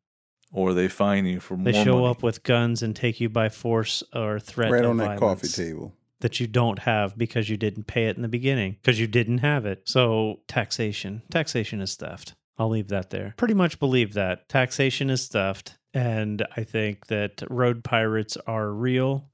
or 0.52 0.72
they 0.75 0.88
fine 0.88 1.25
you 1.26 1.40
for 1.40 1.56
They 1.58 1.72
show 1.72 1.96
money. 2.00 2.06
up 2.08 2.22
with 2.22 2.42
guns 2.42 2.82
and 2.82 2.94
take 2.96 3.20
you 3.20 3.28
by 3.28 3.48
force 3.50 4.02
or 4.14 4.40
threat 4.40 4.70
right 4.72 4.84
of 4.84 4.90
on 4.90 4.96
that 4.98 5.18
coffee 5.18 5.46
table. 5.48 5.92
that 6.20 6.40
you 6.40 6.46
don't 6.46 6.80
have 6.80 7.16
because 7.18 7.48
you 7.50 7.56
didn't 7.58 7.87
pay 7.87 8.06
it 8.06 8.16
in 8.16 8.22
the 8.22 8.28
beginning 8.28 8.76
because 8.82 8.98
you 8.98 9.06
didn't 9.06 9.38
have 9.38 9.64
it. 9.66 9.82
So 9.84 10.40
taxation, 10.48 11.22
taxation 11.30 11.80
is 11.82 11.94
theft. 11.96 12.34
I'll 12.58 12.70
leave 12.70 12.88
that 12.88 13.10
there. 13.10 13.34
Pretty 13.37 13.54
much 13.54 13.78
believe 13.78 14.14
that 14.14 14.48
taxation 14.48 15.10
is 15.10 15.28
theft, 15.28 15.76
and 15.94 16.44
I 16.56 16.64
think 16.64 17.06
that 17.06 17.42
road 17.50 17.84
pirates 17.84 18.37
are 18.46 18.70
real, 18.72 19.30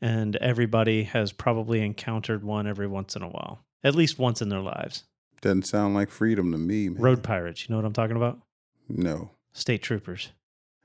and 0.00 0.36
everybody 0.36 1.04
has 1.04 1.32
probably 1.32 1.80
encountered 1.80 2.44
one 2.44 2.66
every 2.66 2.86
once 2.86 3.16
in 3.16 3.22
a 3.22 3.28
while, 3.28 3.64
at 3.82 3.94
least 3.94 4.18
once 4.18 4.40
in 4.42 4.48
their 4.48 4.60
lives. 4.60 5.04
Doesn't 5.40 5.66
sound 5.66 5.94
like 5.94 6.10
freedom 6.10 6.52
to 6.52 6.58
me, 6.58 6.88
man. 6.88 7.02
Road 7.02 7.22
pirates, 7.22 7.68
you 7.68 7.72
know 7.72 7.78
what 7.78 7.86
I'm 7.86 7.92
talking 7.92 8.16
about? 8.16 8.40
No. 8.88 9.30
State 9.52 9.82
troopers. 9.82 10.32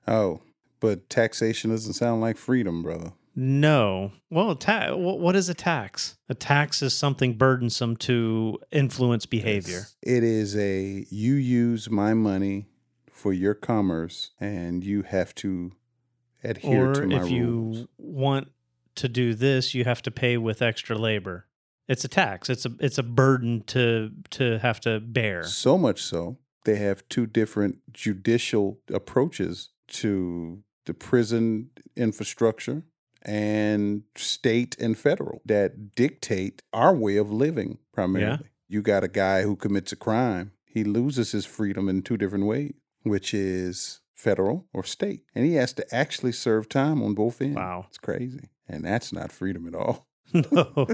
Oh, 0.07 0.41
but 0.79 1.09
taxation 1.09 1.71
doesn't 1.71 1.93
sound 1.93 2.21
like 2.21 2.37
freedom, 2.37 2.83
brother. 2.83 3.13
No. 3.35 4.11
Well, 4.29 4.55
ta- 4.55 4.95
what 4.95 5.35
is 5.35 5.49
a 5.49 5.53
tax? 5.55 6.17
A 6.29 6.35
tax 6.35 6.83
is 6.83 6.93
something 6.93 7.33
burdensome 7.33 7.97
to 7.97 8.59
influence 8.71 9.25
behavior. 9.25 9.87
It 10.03 10.23
is 10.23 10.55
a 10.55 11.05
you 11.09 11.33
use 11.33 11.89
my 11.89 12.13
money 12.13 12.67
for 13.09 13.33
your 13.33 13.53
commerce, 13.53 14.31
and 14.39 14.83
you 14.83 15.01
have 15.03 15.33
to 15.35 15.71
adhere 16.43 16.91
or 16.91 16.93
to 16.93 17.07
my 17.07 17.19
rules. 17.21 17.23
Or 17.23 17.25
if 17.25 17.31
you 17.31 17.89
want 17.97 18.49
to 18.95 19.09
do 19.09 19.33
this, 19.33 19.73
you 19.73 19.83
have 19.83 20.01
to 20.03 20.11
pay 20.11 20.37
with 20.37 20.61
extra 20.61 20.97
labor. 20.97 21.47
It's 21.87 22.05
a 22.05 22.07
tax. 22.07 22.49
It's 22.49 22.65
a 22.65 22.71
it's 22.79 22.97
a 22.97 23.03
burden 23.03 23.63
to 23.67 24.11
to 24.31 24.59
have 24.59 24.79
to 24.81 24.99
bear. 24.99 25.43
So 25.43 25.77
much 25.77 26.01
so, 26.01 26.37
they 26.65 26.77
have 26.77 27.07
two 27.09 27.25
different 27.25 27.79
judicial 27.91 28.79
approaches 28.91 29.69
to 29.87 30.63
the 30.85 30.93
prison 30.93 31.69
infrastructure 31.95 32.83
and 33.21 34.03
state 34.15 34.77
and 34.79 34.97
federal 34.97 35.41
that 35.45 35.95
dictate 35.95 36.61
our 36.73 36.95
way 36.95 37.17
of 37.17 37.31
living 37.31 37.77
primarily. 37.93 38.49
You 38.67 38.81
got 38.81 39.03
a 39.03 39.07
guy 39.07 39.43
who 39.43 39.55
commits 39.55 39.91
a 39.91 39.95
crime, 39.95 40.51
he 40.65 40.83
loses 40.83 41.31
his 41.31 41.45
freedom 41.45 41.87
in 41.87 42.01
two 42.01 42.17
different 42.17 42.45
ways, 42.45 42.73
which 43.03 43.33
is 43.33 44.01
federal 44.15 44.65
or 44.73 44.83
state. 44.83 45.21
And 45.35 45.45
he 45.45 45.55
has 45.55 45.73
to 45.73 45.95
actually 45.95 46.31
serve 46.31 46.69
time 46.69 47.01
on 47.03 47.13
both 47.13 47.41
ends. 47.41 47.55
Wow. 47.55 47.85
It's 47.89 47.97
crazy. 47.97 48.49
And 48.67 48.83
that's 48.83 49.11
not 49.11 49.31
freedom 49.31 49.67
at 49.67 49.75
all. 49.75 50.07
no. 50.33 50.87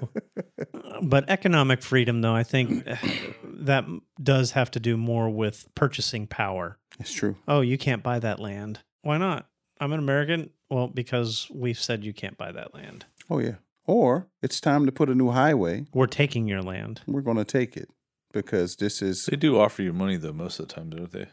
But 1.03 1.29
economic 1.29 1.81
freedom 1.81 2.21
though, 2.21 2.35
I 2.35 2.43
think 2.43 2.85
that 3.43 3.85
does 4.21 4.51
have 4.51 4.71
to 4.71 4.79
do 4.79 4.97
more 4.97 5.29
with 5.29 5.67
purchasing 5.75 6.27
power. 6.27 6.77
It's 6.99 7.13
true. 7.13 7.35
Oh, 7.47 7.61
you 7.61 7.77
can't 7.77 8.03
buy 8.03 8.19
that 8.19 8.39
land. 8.39 8.79
Why 9.01 9.17
not? 9.17 9.47
I'm 9.79 9.93
an 9.93 9.99
American. 9.99 10.49
Well, 10.69 10.87
because 10.87 11.47
we've 11.53 11.79
said 11.79 12.03
you 12.03 12.13
can't 12.13 12.37
buy 12.37 12.51
that 12.51 12.73
land. 12.73 13.05
Oh, 13.29 13.39
yeah. 13.39 13.55
Or 13.85 14.27
it's 14.41 14.59
time 14.59 14.85
to 14.85 14.91
put 14.91 15.09
a 15.09 15.15
new 15.15 15.31
highway. 15.31 15.85
We're 15.93 16.07
taking 16.07 16.47
your 16.47 16.61
land. 16.61 17.01
We're 17.07 17.21
going 17.21 17.37
to 17.37 17.45
take 17.45 17.77
it 17.77 17.89
because 18.33 18.75
this 18.75 19.01
is 19.01 19.25
They 19.25 19.37
do 19.37 19.59
offer 19.59 19.81
you 19.81 19.93
money 19.93 20.17
though 20.17 20.33
most 20.33 20.59
of 20.59 20.67
the 20.67 20.73
time, 20.73 20.89
don't 20.89 21.11
they? 21.11 21.27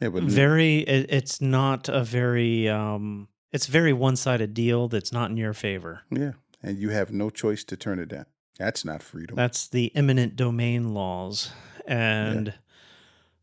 yeah, 0.00 0.08
but 0.10 0.22
Very 0.22 0.78
it's 0.80 1.40
not 1.40 1.88
a 1.88 2.04
very 2.04 2.68
um 2.68 3.28
it's 3.52 3.68
a 3.68 3.70
very 3.70 3.92
one-sided 3.92 4.54
deal 4.54 4.88
that's 4.88 5.12
not 5.12 5.30
in 5.30 5.36
your 5.36 5.54
favor. 5.54 6.02
yeah, 6.10 6.32
and 6.62 6.78
you 6.78 6.90
have 6.90 7.12
no 7.12 7.30
choice 7.30 7.64
to 7.64 7.76
turn 7.76 7.98
it 7.98 8.08
down. 8.08 8.26
That's 8.58 8.84
not 8.84 9.02
freedom. 9.02 9.36
That's 9.36 9.68
the 9.68 9.94
eminent 9.94 10.34
domain 10.36 10.92
laws. 10.92 11.52
And 11.86 12.54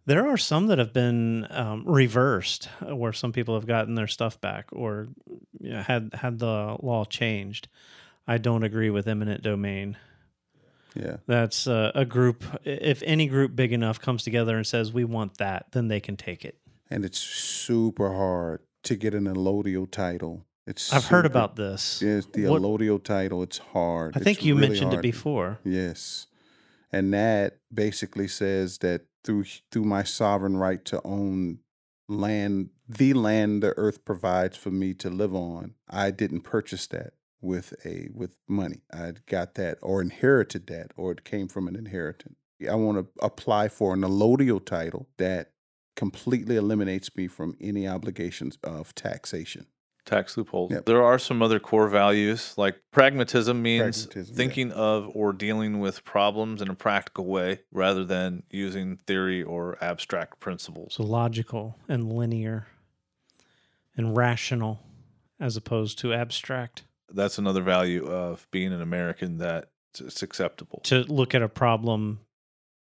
there 0.05 0.27
are 0.27 0.38
some 0.38 0.67
that 0.67 0.77
have 0.77 0.91
been 0.93 1.47
um, 1.50 1.83
reversed, 1.88 2.69
uh, 2.88 2.95
where 2.95 3.13
some 3.13 3.31
people 3.31 3.55
have 3.55 3.65
gotten 3.65 3.95
their 3.95 4.07
stuff 4.07 4.39
back 4.41 4.67
or 4.71 5.07
you 5.59 5.71
know, 5.71 5.81
had 5.81 6.12
had 6.13 6.39
the 6.39 6.77
law 6.81 7.05
changed. 7.05 7.69
I 8.27 8.38
don't 8.38 8.63
agree 8.63 8.89
with 8.89 9.07
eminent 9.07 9.41
domain. 9.41 9.97
yeah, 10.95 11.17
That's 11.27 11.65
uh, 11.67 11.91
a 11.95 12.05
group. 12.05 12.43
If 12.65 13.01
any 13.05 13.27
group 13.27 13.55
big 13.55 13.71
enough 13.71 14.00
comes 14.00 14.24
together 14.24 14.57
and 14.57 14.67
says 14.67 14.91
we 14.91 15.05
want 15.05 15.38
that, 15.38 15.67
then 15.71 15.88
they 15.88 16.00
can 16.01 16.17
take 16.17 16.43
it. 16.45 16.57
and 16.89 17.03
it's 17.05 17.19
super 17.19 18.13
hard 18.13 18.59
to 18.86 18.96
get 18.96 19.13
an 19.13 19.25
allodial 19.25 19.89
title. 19.89 20.46
It's 20.68 20.92
I've 20.94 21.06
heard 21.06 21.25
about 21.25 21.56
this. 21.56 22.01
yes, 22.01 22.25
the 22.34 22.48
What- 22.48 22.62
allodial 22.62 23.04
title. 23.04 23.44
It's 23.44 23.60
hard. 23.60 24.15
I 24.18 24.20
think 24.20 24.38
It's 24.39 24.46
you 24.48 24.56
really 24.56 24.70
mentioned 24.70 24.94
it 24.94 25.01
before. 25.01 25.60
Yes, 25.63 26.27
and 26.92 27.13
that 27.13 27.60
basically 27.74 28.27
says 28.27 28.80
that 28.80 29.06
through 29.24 29.46
through 29.72 29.84
my 29.86 30.04
sovereign 30.04 30.58
right 30.58 30.84
to 30.86 31.01
own 31.06 31.60
land, 32.08 32.70
the 32.88 33.13
land 33.13 33.62
the 33.63 33.77
earth 33.77 34.06
provides 34.06 34.58
for 34.58 34.72
me 34.72 34.94
to 34.96 35.10
live 35.10 35.34
on, 35.36 35.75
I 35.89 36.12
didn't 36.12 36.42
purchase 36.42 36.88
that 36.88 37.13
with 37.42 37.74
a 37.86 38.10
with 38.13 38.38
money. 38.48 38.82
I 38.92 39.13
got 39.27 39.54
that 39.56 39.77
or 39.82 40.01
inherited 40.01 40.68
that, 40.68 40.92
or 40.98 41.12
it 41.12 41.24
came 41.24 41.48
from 41.48 41.68
an 41.68 41.75
inheritance. 41.75 42.36
I 42.70 42.75
want 42.75 42.98
to 42.98 43.08
apply 43.24 43.68
for 43.68 43.94
an 43.94 44.01
allodial 44.01 44.63
title 44.63 45.10
that 45.18 45.51
completely 45.96 46.56
eliminates 46.56 47.16
me 47.16 47.28
from 47.28 47.56
any 47.60 47.88
obligations 47.88 48.58
of 48.64 48.94
taxation. 48.96 49.68
Tax 50.06 50.38
loopholes. 50.38 50.72
Yep. 50.72 50.86
There 50.86 51.04
are 51.04 51.18
some 51.18 51.42
other 51.42 51.60
core 51.60 51.88
values 51.88 52.54
like 52.58 52.75
pragmatism 52.92 53.60
means 53.62 54.06
Pragmatism, 54.06 54.34
yeah. 54.34 54.38
thinking 54.38 54.72
of 54.72 55.10
or 55.16 55.34
dealing 55.34 55.80
with 55.80 56.04
problems 56.04 56.62
in 56.62 56.70
a 56.70 56.75
practical 56.75 57.25
way 57.25 57.62
rather 57.72 58.04
than 58.04 58.44
using 58.52 58.98
theory 58.98 59.42
or 59.42 59.84
abstract 59.84 60.40
principles. 60.40 60.94
So 60.94 61.04
logical 61.04 61.80
and 61.88 62.14
linear 62.14 62.68
and 63.98 64.16
rational 64.16 64.80
as 65.40 65.58
opposed 65.58 65.98
to 66.00 66.14
abstract. 66.14 66.84
That's 67.12 67.40
another 67.40 67.62
value 67.62 68.06
of 68.06 68.48
being 68.52 68.74
an 68.74 68.82
American 68.82 69.40
that 69.40 69.72
it's 70.00 70.22
acceptable. 70.22 70.82
To 70.84 71.00
look 71.04 71.34
at 71.34 71.42
a 71.42 71.50
problem 71.50 72.20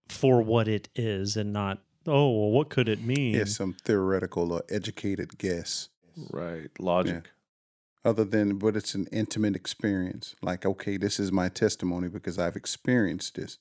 for 0.10 0.42
what 0.42 0.68
it 0.68 0.90
is 0.96 1.38
and 1.38 1.54
not, 1.54 1.80
oh, 2.08 2.30
well, 2.30 2.52
what 2.52 2.70
could 2.70 2.90
it 2.90 3.02
mean? 3.02 3.36
Yes, 3.36 3.56
some 3.56 3.74
theoretical 3.74 4.52
or 4.52 4.64
educated 4.70 5.38
guess. 5.38 5.90
Right. 6.32 6.70
Logic. 6.80 7.30
other 8.06 8.24
than 8.24 8.58
but 8.58 8.76
it's 8.76 8.94
an 8.94 9.08
intimate 9.12 9.56
experience 9.56 10.36
like 10.42 10.66
okay 10.66 10.98
this 10.98 11.20
is 11.20 11.32
my 11.32 11.50
testimony 11.50 12.08
because 12.08 12.38
i've 12.38 12.56
experienced 12.56 13.36
this 13.36 13.58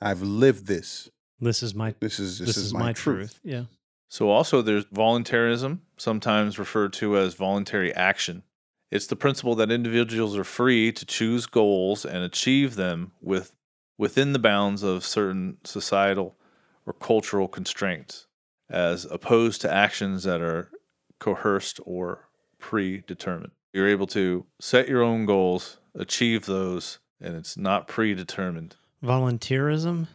i've 0.00 0.22
lived 0.22 0.66
this 0.66 1.08
This 1.40 1.62
is 1.62 1.74
my 1.74 1.94
this 2.00 2.18
is 2.18 2.38
this, 2.38 2.48
this, 2.48 2.56
is, 2.56 2.74
my, 2.74 2.92
truth. 2.92 3.40
Yeah. 3.42 3.64
So 4.08 4.28
also 4.30 4.60
there's 4.60 4.84
voluntarism, 4.92 5.82
sometimes 5.96 6.58
referred 6.58 6.92
to 6.94 7.16
as 7.16 7.34
voluntary 7.34 7.94
action. 7.94 8.42
It's 8.90 9.06
the 9.06 9.16
principle 9.16 9.54
that 9.54 9.70
individuals 9.70 10.36
are 10.36 10.44
free 10.44 10.92
to 10.92 11.06
choose 11.06 11.46
goals 11.46 12.04
and 12.04 12.24
achieve 12.24 12.74
them 12.74 13.12
with 13.22 13.54
within 13.96 14.32
the 14.32 14.38
bounds 14.38 14.82
of 14.82 15.04
certain 15.04 15.58
societal 15.64 16.36
or 16.90 16.92
cultural 16.94 17.46
constraints, 17.46 18.26
as 18.68 19.04
opposed 19.04 19.60
to 19.60 19.72
actions 19.72 20.24
that 20.24 20.40
are 20.40 20.70
coerced 21.20 21.78
or 21.84 22.28
predetermined. 22.58 23.52
You're 23.72 23.88
able 23.88 24.08
to 24.08 24.46
set 24.60 24.88
your 24.88 25.00
own 25.02 25.24
goals, 25.24 25.78
achieve 25.94 26.46
those, 26.46 26.98
and 27.20 27.36
it's 27.36 27.56
not 27.56 27.86
predetermined. 27.86 28.74
Volunteerism? 29.04 30.08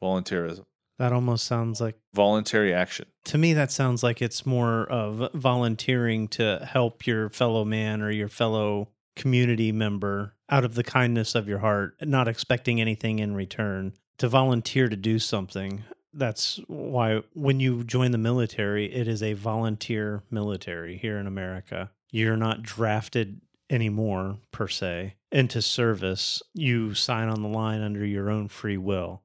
Volunteerism. 0.00 0.66
That 0.98 1.12
almost 1.12 1.46
sounds 1.46 1.80
like 1.80 1.96
Voluntary 2.14 2.72
action. 2.72 3.06
to 3.24 3.38
me 3.38 3.54
that 3.54 3.72
sounds 3.72 4.02
like 4.04 4.22
it's 4.22 4.46
more 4.46 4.84
of 4.84 5.30
volunteering 5.34 6.28
to 6.28 6.64
help 6.70 7.06
your 7.06 7.28
fellow 7.30 7.64
man 7.64 8.02
or 8.02 8.10
your 8.10 8.28
fellow 8.28 8.90
community 9.16 9.72
member 9.72 10.34
out 10.48 10.64
of 10.64 10.74
the 10.74 10.84
kindness 10.84 11.34
of 11.34 11.48
your 11.48 11.58
heart 11.58 11.96
not 12.02 12.28
expecting 12.28 12.80
anything 12.80 13.18
in 13.18 13.34
return 13.34 13.92
to 14.18 14.28
volunteer 14.28 14.88
to 14.88 14.96
do 14.96 15.18
something 15.18 15.82
that's 16.12 16.60
why 16.66 17.22
when 17.34 17.60
you 17.60 17.84
join 17.84 18.10
the 18.10 18.18
military 18.18 18.92
it 18.92 19.06
is 19.06 19.22
a 19.22 19.32
volunteer 19.34 20.22
military 20.30 20.96
here 20.96 21.18
in 21.18 21.26
America 21.26 21.90
you're 22.10 22.36
not 22.36 22.62
drafted 22.62 23.40
anymore 23.68 24.36
per 24.50 24.66
se 24.66 25.14
into 25.30 25.62
service 25.62 26.42
you 26.54 26.94
sign 26.94 27.28
on 27.28 27.42
the 27.42 27.48
line 27.48 27.80
under 27.80 28.04
your 28.04 28.30
own 28.30 28.48
free 28.48 28.76
will 28.76 29.22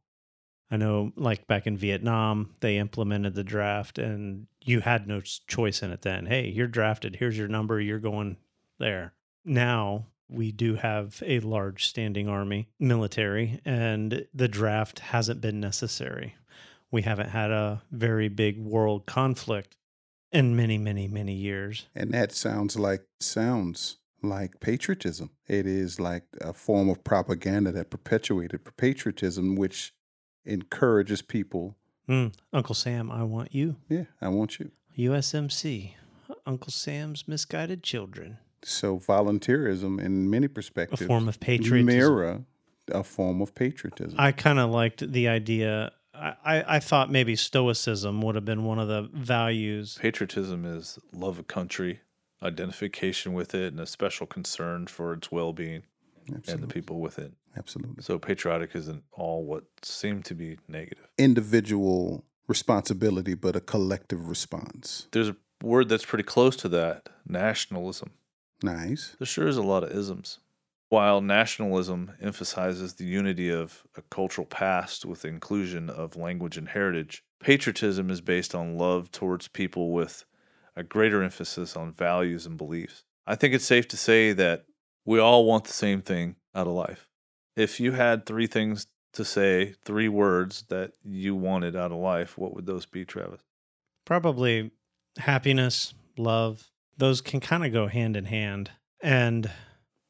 I 0.72 0.78
know, 0.78 1.12
like 1.16 1.48
back 1.48 1.68
in 1.68 1.78
Vietnam, 1.78 2.56
they 2.60 2.78
implemented 2.78 3.36
the 3.36 3.44
draft 3.44 4.00
and 4.00 4.48
you 4.62 4.80
had 4.80 5.08
no 5.08 5.22
choice 5.22 5.84
in 5.84 5.92
it 5.92 6.02
then. 6.02 6.26
Hey, 6.26 6.50
you're 6.50 6.68
drafted. 6.68 7.18
Here's 7.18 7.38
your 7.38 7.48
number. 7.48 7.80
You're 7.80 8.00
going 8.00 8.38
there. 8.80 9.14
Now 9.44 10.08
we 10.28 10.52
do 10.52 10.76
have 10.76 11.22
a 11.26 11.40
large 11.42 11.86
standing 11.86 12.28
army, 12.28 12.68
military, 12.80 13.62
and 13.64 14.26
the 14.34 14.48
draft 14.48 15.00
hasn't 15.00 15.40
been 15.40 15.60
necessary. 15.60 16.36
We 16.96 17.02
haven't 17.02 17.32
had 17.32 17.52
a 17.52 17.82
very 17.92 18.30
big 18.30 18.58
world 18.58 19.06
conflict 19.06 19.76
in 20.32 20.56
many, 20.56 20.78
many, 20.78 21.10
many 21.10 21.34
years. 21.34 21.88
And 21.94 22.14
that 22.14 22.32
sounds 22.32 22.80
like 22.80 23.02
sounds 23.20 23.98
like 24.24 24.62
patriotism. 24.62 25.32
It 25.46 25.68
is 25.68 26.00
like 26.00 26.24
a 26.40 26.54
form 26.54 26.88
of 26.88 27.04
propaganda 27.04 27.74
that 27.74 27.90
perpetuated 27.90 28.62
patriotism, 28.78 29.58
which 29.58 29.94
encourages 30.46 31.22
people. 31.22 31.76
Mm, 32.08 32.34
Uncle 32.54 32.76
Sam, 32.76 33.12
I 33.12 33.24
want 33.24 33.54
you. 33.54 33.76
Yeah, 33.90 34.06
I 34.22 34.30
want 34.30 34.58
you. 34.58 34.72
USMC, 34.98 35.96
Uncle 36.46 36.72
Sam's 36.72 37.28
misguided 37.28 37.84
children. 37.84 38.38
So 38.64 39.00
volunteerism, 39.00 40.00
in 40.00 40.30
many 40.30 40.48
perspectives, 40.48 41.02
A 41.02 41.08
form 41.08 41.28
of 41.28 41.42
patriotism. 41.42 41.86
mirror 41.88 42.46
a 42.92 43.04
form 43.04 43.42
of 43.42 43.54
patriotism. 43.56 44.16
I 44.18 44.32
kind 44.32 44.60
of 44.60 44.70
liked 44.70 45.12
the 45.12 45.28
idea. 45.28 45.92
I, 46.20 46.36
I, 46.46 46.76
I 46.76 46.80
thought 46.80 47.12
maybe 47.12 47.36
stoicism 47.36 48.22
would 48.22 48.36
have 48.36 48.46
been 48.46 48.64
one 48.64 48.80
of 48.80 48.88
the 48.88 49.10
values. 49.14 49.98
Patriotism 50.00 50.66
is 50.66 51.00
love 51.14 51.40
of 51.40 51.48
country, 51.48 52.02
identification 52.42 53.34
with 53.34 53.54
it, 53.56 53.74
and 53.74 53.80
a 53.80 53.86
special 53.86 54.28
concern 54.28 54.88
for 54.88 55.14
its 55.14 55.32
well 55.32 55.54
being 55.54 55.84
and 56.48 56.64
the 56.64 56.68
people 56.68 57.00
within. 57.00 57.26
It. 57.26 57.34
Absolutely. 57.58 58.04
So 58.04 58.20
patriotic 58.20 58.76
isn't 58.76 59.04
all 59.12 59.46
what 59.46 59.64
seemed 59.82 60.26
to 60.26 60.36
be 60.36 60.58
negative. 60.68 61.08
Individual 61.18 62.26
responsibility, 62.48 63.34
but 63.34 63.56
a 63.56 63.62
collective 63.62 64.28
response. 64.28 65.08
There's 65.12 65.30
a 65.30 65.36
word 65.64 65.90
that's 65.90 66.06
pretty 66.06 66.24
close 66.24 66.56
to 66.58 66.70
that 66.70 67.10
nationalism. 67.28 68.12
Nice. 68.62 69.16
There 69.20 69.26
sure 69.26 69.48
is 69.48 69.58
a 69.58 69.64
lot 69.64 69.84
of 69.84 69.92
isms. 69.92 70.40
While 70.90 71.22
nationalism 71.22 72.14
emphasizes 72.22 72.94
the 72.94 73.06
unity 73.06 73.50
of 73.50 73.84
a 73.98 74.02
cultural 74.04 74.46
past 74.46 75.04
with 75.04 75.26
inclusion 75.26 75.90
of 75.90 76.16
language 76.16 76.58
and 76.58 76.70
heritage, 76.70 77.24
patriotism 77.40 78.10
is 78.10 78.22
based 78.22 78.54
on 78.54 78.78
love 78.78 79.12
towards 79.12 79.48
people 79.48 79.92
with 79.92 80.26
a 80.76 80.84
greater 80.84 81.24
emphasis 81.24 81.76
on 81.76 81.92
values 81.92 82.46
and 82.46 82.58
beliefs. 82.58 83.04
I 83.26 83.36
think 83.36 83.54
it's 83.54 83.66
safe 83.66 83.88
to 83.90 83.98
say 83.98 84.32
that 84.34 84.66
we 85.06 85.20
all 85.20 85.46
want 85.46 85.66
the 85.66 85.74
same 85.74 86.02
thing 86.02 86.36
out 86.54 86.68
of 86.68 86.74
life. 86.74 87.08
If 87.56 87.80
you 87.80 87.94
had 87.94 88.26
three 88.26 88.48
things 88.48 88.88
to 89.14 89.26
say, 89.26 89.74
three 89.84 90.10
words 90.10 90.66
that 90.70 90.92
you 91.04 91.36
wanted 91.36 91.76
out 91.76 91.92
of 91.92 91.98
life, 91.98 92.38
what 92.38 92.54
would 92.54 92.66
those 92.66 92.86
be, 92.86 93.06
Travis? 93.06 93.42
Probably 94.06 94.72
happiness, 95.18 95.94
love, 96.18 96.70
those 96.98 97.22
can 97.22 97.40
kind 97.40 97.66
of 97.66 97.74
go 97.74 97.88
hand 97.88 98.16
in 98.16 98.26
hand. 98.26 98.72
And 99.02 99.50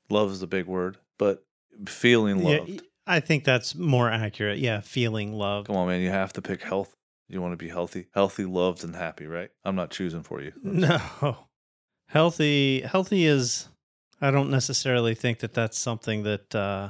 Love 0.09 0.31
is 0.31 0.41
a 0.41 0.47
big 0.47 0.65
word, 0.67 0.97
but 1.17 1.45
feeling 1.87 2.39
yeah, 2.39 2.57
loved. 2.59 2.81
I 3.07 3.19
think 3.19 3.43
that's 3.43 3.75
more 3.75 4.09
accurate. 4.09 4.59
Yeah, 4.59 4.81
feeling 4.81 5.33
loved. 5.33 5.67
Come 5.67 5.75
on, 5.75 5.87
man. 5.87 6.01
You 6.01 6.09
have 6.09 6.33
to 6.33 6.41
pick 6.41 6.63
health. 6.63 6.95
You 7.27 7.41
want 7.41 7.53
to 7.53 7.57
be 7.57 7.69
healthy, 7.69 8.07
healthy, 8.13 8.45
loved, 8.45 8.83
and 8.83 8.95
happy, 8.95 9.25
right? 9.25 9.49
I'm 9.63 9.75
not 9.75 9.89
choosing 9.91 10.23
for 10.23 10.41
you. 10.41 10.51
No. 10.63 11.37
Healthy 12.09 12.81
healthy 12.81 13.25
is 13.25 13.67
I 14.21 14.29
don't 14.29 14.51
necessarily 14.51 15.15
think 15.15 15.39
that 15.39 15.53
that's 15.55 15.79
something 15.79 16.21
that 16.23 16.53
uh 16.53 16.89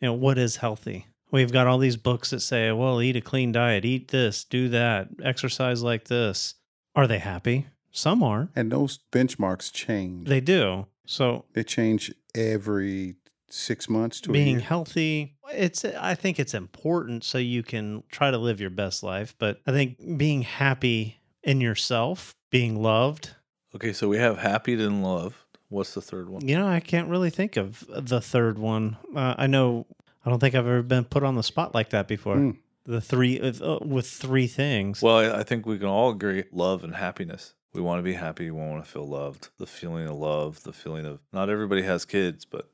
you 0.00 0.08
know 0.08 0.14
what 0.14 0.38
is 0.38 0.56
healthy. 0.56 1.06
We've 1.30 1.52
got 1.52 1.66
all 1.66 1.78
these 1.78 1.96
books 1.96 2.30
that 2.30 2.40
say, 2.40 2.70
well, 2.72 3.02
eat 3.02 3.16
a 3.16 3.20
clean 3.20 3.52
diet, 3.52 3.84
eat 3.84 4.08
this, 4.08 4.44
do 4.44 4.68
that, 4.70 5.08
exercise 5.22 5.82
like 5.82 6.04
this. 6.04 6.54
Are 6.94 7.06
they 7.06 7.18
happy? 7.18 7.66
Some 7.90 8.22
are. 8.22 8.48
And 8.56 8.72
those 8.72 9.00
benchmarks 9.12 9.72
change. 9.72 10.28
They 10.28 10.40
do. 10.40 10.86
So 11.06 11.44
They 11.52 11.64
change 11.64 12.12
every 12.34 13.14
six 13.50 13.88
months 13.88 14.20
to 14.22 14.30
a 14.30 14.32
being 14.32 14.56
year. 14.56 14.60
healthy 14.60 15.36
it's 15.52 15.84
i 15.84 16.14
think 16.14 16.40
it's 16.40 16.54
important 16.54 17.22
so 17.22 17.38
you 17.38 17.62
can 17.62 18.02
try 18.10 18.30
to 18.30 18.38
live 18.38 18.60
your 18.60 18.70
best 18.70 19.02
life 19.04 19.34
but 19.38 19.60
i 19.66 19.70
think 19.70 19.96
being 20.18 20.42
happy 20.42 21.20
in 21.44 21.60
yourself 21.60 22.34
being 22.50 22.80
loved 22.82 23.30
Okay, 23.76 23.92
so 23.92 24.08
we 24.08 24.18
have 24.18 24.38
happy 24.38 24.74
and 24.74 25.02
loved. 25.02 25.34
What's 25.68 25.94
the 25.94 26.00
third 26.00 26.28
one? 26.28 26.46
you 26.46 26.56
know 26.58 26.66
i 26.66 26.80
can't 26.80 27.08
really 27.08 27.30
think 27.30 27.56
of 27.56 27.84
the 27.88 28.20
third 28.20 28.58
one 28.58 28.96
uh, 29.14 29.34
i 29.38 29.46
know 29.46 29.86
i 30.24 30.30
don't 30.30 30.40
think 30.40 30.54
i've 30.56 30.66
ever 30.66 30.82
been 30.82 31.04
put 31.04 31.22
on 31.22 31.36
the 31.36 31.42
spot 31.44 31.74
like 31.74 31.90
that 31.90 32.08
before 32.08 32.36
Mm. 32.36 32.56
the 32.86 33.00
three 33.00 33.40
uh, 33.40 33.78
with 33.82 34.08
three 34.08 34.46
things 34.48 35.00
Well, 35.00 35.18
I- 35.18 35.40
I 35.40 35.42
think 35.44 35.64
we 35.66 35.78
can 35.78 35.86
all 35.88 36.10
agree 36.10 36.44
love 36.52 36.82
and 36.82 36.94
happiness. 36.96 37.54
We 37.74 37.80
want 37.82 37.98
to 37.98 38.02
be 38.02 38.14
happy. 38.14 38.50
We 38.50 38.60
want 38.60 38.84
to 38.84 38.90
feel 38.90 39.06
loved. 39.06 39.48
The 39.58 39.66
feeling 39.66 40.06
of 40.06 40.16
love, 40.16 40.62
the 40.62 40.72
feeling 40.72 41.04
of 41.06 41.18
not 41.32 41.50
everybody 41.50 41.82
has 41.82 42.04
kids, 42.04 42.44
but 42.44 42.70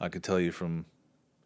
I 0.00 0.08
can 0.08 0.20
tell 0.22 0.38
you 0.38 0.52
from, 0.52 0.86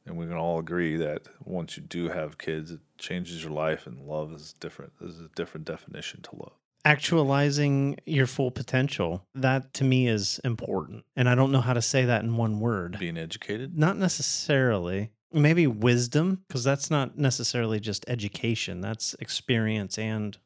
and 0.04 0.16
we 0.18 0.26
can 0.26 0.36
all 0.36 0.58
agree 0.58 0.96
that 0.98 1.22
once 1.44 1.76
you 1.76 1.82
do 1.82 2.08
have 2.10 2.36
kids, 2.38 2.70
it 2.70 2.80
changes 2.98 3.42
your 3.42 3.52
life, 3.52 3.86
and 3.86 4.00
love 4.06 4.32
is 4.32 4.52
different. 4.52 4.92
There's 5.00 5.18
a 5.18 5.28
different 5.34 5.66
definition 5.66 6.20
to 6.22 6.36
love. 6.36 6.52
actualizing 6.84 7.96
your 8.06 8.26
full 8.26 8.50
potential 8.50 9.24
that 9.34 9.72
to 9.72 9.84
me 9.84 10.08
is 10.08 10.40
important 10.44 11.04
and 11.14 11.28
i 11.28 11.34
don't 11.34 11.52
know 11.52 11.60
how 11.60 11.72
to 11.72 11.80
say 11.80 12.04
that 12.04 12.24
in 12.24 12.36
one 12.36 12.58
word 12.58 12.98
Being 12.98 13.16
educated, 13.16 13.78
Not 13.78 13.96
necessarily. 13.96 15.10
Maybe 15.32 15.66
wisdom, 15.68 16.42
because 16.46 16.64
that's 16.64 16.90
not 16.90 17.16
necessarily 17.16 17.80
just 17.80 18.04
education, 18.08 18.80
that's 18.82 19.14
experience 19.20 19.96
and 19.96 20.36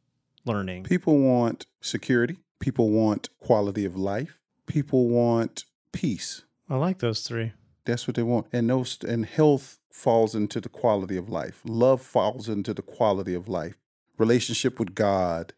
learning. 0.46 0.84
People 0.84 1.18
want 1.18 1.66
security. 1.80 2.36
People 2.60 2.90
want 2.90 3.28
quality 3.40 3.84
of 3.84 3.96
life. 3.96 4.40
People 4.66 5.08
want 5.08 5.64
peace. 5.92 6.42
I 6.68 6.76
like 6.76 6.98
those 6.98 7.20
three. 7.22 7.52
That's 7.84 8.08
what 8.08 8.16
they 8.16 8.22
want. 8.22 8.46
And 8.52 8.68
those 8.70 8.98
and 9.06 9.24
health 9.26 9.78
falls 9.92 10.34
into 10.34 10.60
the 10.60 10.68
quality 10.68 11.16
of 11.16 11.28
life. 11.28 11.60
Love 11.64 12.02
falls 12.02 12.48
into 12.48 12.74
the 12.74 12.82
quality 12.82 13.34
of 13.34 13.48
life. 13.48 13.76
Relationship 14.18 14.78
with 14.78 14.94
God 14.94 15.52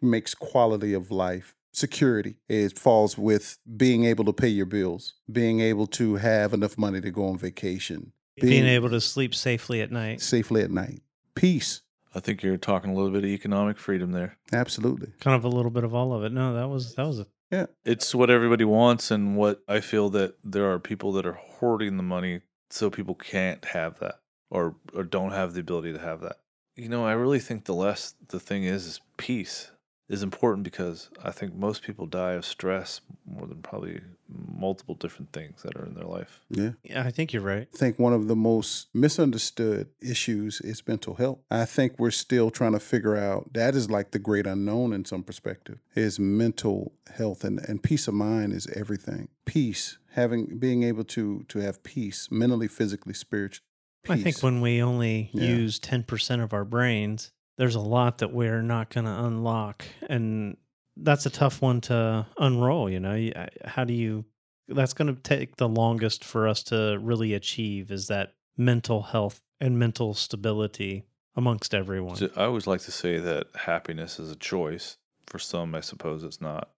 makes 0.00 0.34
quality 0.34 0.94
of 0.94 1.10
life. 1.10 1.54
Security 1.72 2.36
it 2.48 2.78
falls 2.78 3.18
with 3.18 3.58
being 3.76 4.04
able 4.04 4.24
to 4.24 4.32
pay 4.32 4.48
your 4.48 4.66
bills, 4.66 5.14
being 5.30 5.60
able 5.60 5.86
to 5.86 6.16
have 6.16 6.52
enough 6.52 6.78
money 6.78 7.00
to 7.00 7.10
go 7.10 7.28
on 7.28 7.38
vacation, 7.38 8.12
Being 8.40 8.64
able 8.66 8.90
to 8.90 9.00
sleep 9.00 9.34
safely 9.34 9.80
at 9.80 9.90
night. 9.92 10.20
safely 10.20 10.62
at 10.62 10.70
night. 10.70 11.02
Peace. 11.34 11.82
I 12.18 12.20
think 12.20 12.42
you're 12.42 12.56
talking 12.56 12.90
a 12.90 12.94
little 12.94 13.12
bit 13.12 13.22
of 13.22 13.30
economic 13.30 13.78
freedom 13.78 14.10
there. 14.10 14.36
Absolutely. 14.52 15.12
Kind 15.20 15.36
of 15.36 15.44
a 15.44 15.48
little 15.56 15.70
bit 15.70 15.84
of 15.84 15.94
all 15.94 16.12
of 16.12 16.24
it. 16.24 16.32
No, 16.32 16.52
that 16.52 16.68
was 16.68 16.96
that 16.96 17.06
was 17.06 17.20
a 17.20 17.26
yeah. 17.52 17.66
It's 17.84 18.12
what 18.12 18.28
everybody 18.28 18.64
wants, 18.64 19.12
and 19.12 19.36
what 19.36 19.62
I 19.68 19.78
feel 19.78 20.10
that 20.10 20.34
there 20.42 20.68
are 20.68 20.80
people 20.80 21.12
that 21.12 21.24
are 21.24 21.38
hoarding 21.40 21.96
the 21.96 22.02
money 22.02 22.40
so 22.70 22.90
people 22.90 23.14
can't 23.14 23.64
have 23.66 24.00
that 24.00 24.16
or 24.50 24.74
or 24.92 25.04
don't 25.04 25.30
have 25.30 25.54
the 25.54 25.60
ability 25.60 25.92
to 25.92 26.00
have 26.00 26.20
that. 26.22 26.38
You 26.74 26.88
know, 26.88 27.06
I 27.06 27.12
really 27.12 27.38
think 27.38 27.66
the 27.66 27.74
less 27.74 28.14
the 28.28 28.40
thing 28.40 28.64
is 28.64 28.84
is 28.84 29.00
peace 29.16 29.70
is 30.08 30.24
important 30.24 30.64
because 30.64 31.10
I 31.22 31.30
think 31.30 31.54
most 31.54 31.84
people 31.84 32.06
die 32.06 32.32
of 32.32 32.44
stress 32.44 33.00
more 33.24 33.46
than 33.46 33.62
probably 33.62 34.00
multiple 34.28 34.94
different 34.94 35.32
things 35.32 35.62
that 35.62 35.74
are 35.76 35.84
in 35.86 35.94
their 35.94 36.04
life. 36.04 36.40
Yeah. 36.50 36.70
yeah, 36.82 37.02
I 37.04 37.10
think 37.10 37.32
you're 37.32 37.42
right. 37.42 37.68
I 37.72 37.76
think 37.76 37.98
one 37.98 38.12
of 38.12 38.28
the 38.28 38.36
most 38.36 38.88
misunderstood 38.94 39.88
issues 40.00 40.60
is 40.60 40.86
mental 40.86 41.14
health. 41.14 41.38
I 41.50 41.64
think 41.64 41.98
we're 41.98 42.10
still 42.10 42.50
trying 42.50 42.72
to 42.72 42.80
figure 42.80 43.16
out 43.16 43.52
that 43.54 43.74
is 43.74 43.90
like 43.90 44.10
the 44.10 44.18
great 44.18 44.46
unknown 44.46 44.92
in 44.92 45.04
some 45.04 45.22
perspective 45.22 45.78
is 45.94 46.18
mental 46.18 46.92
health 47.16 47.44
and, 47.44 47.58
and 47.68 47.82
peace 47.82 48.06
of 48.08 48.14
mind 48.14 48.52
is 48.52 48.66
everything. 48.68 49.28
Peace, 49.44 49.98
having 50.12 50.58
being 50.58 50.82
able 50.82 51.04
to 51.04 51.44
to 51.48 51.58
have 51.60 51.82
peace 51.82 52.28
mentally, 52.30 52.68
physically, 52.68 53.14
spiritually. 53.14 53.64
I 54.08 54.16
think 54.16 54.42
when 54.42 54.60
we 54.60 54.80
only 54.82 55.30
Yeah. 55.32 55.56
use 55.56 55.78
10% 55.80 56.42
of 56.42 56.52
our 56.54 56.64
brains, 56.64 57.30
there's 57.58 57.74
a 57.74 57.80
lot 57.80 58.18
that 58.18 58.32
we're 58.32 58.62
not 58.62 58.88
going 58.90 59.04
to 59.04 59.24
unlock. 59.24 59.84
And 60.08 60.56
that's 61.02 61.26
a 61.26 61.30
tough 61.30 61.62
one 61.62 61.80
to 61.82 62.26
unroll. 62.38 62.90
You 62.90 63.00
know, 63.00 63.30
uh, 63.34 63.46
how 63.64 63.84
do 63.84 63.94
you, 63.94 64.24
that's 64.68 64.92
going 64.92 65.14
to 65.14 65.20
take 65.22 65.56
the 65.56 65.68
longest 65.68 66.24
for 66.24 66.48
us 66.48 66.62
to 66.64 66.98
really 67.00 67.34
achieve 67.34 67.90
is 67.90 68.08
that 68.08 68.34
mental 68.56 69.02
health 69.02 69.40
and 69.60 69.78
mental 69.78 70.14
stability 70.14 71.04
amongst 71.36 71.74
everyone. 71.74 72.16
So 72.16 72.28
I 72.36 72.44
always 72.44 72.66
like 72.66 72.80
to 72.82 72.92
say 72.92 73.18
that 73.18 73.46
happiness 73.54 74.18
is 74.18 74.30
a 74.30 74.36
choice. 74.36 74.96
For 75.26 75.38
some, 75.38 75.74
I 75.74 75.80
suppose 75.80 76.24
it's 76.24 76.40
not, 76.40 76.70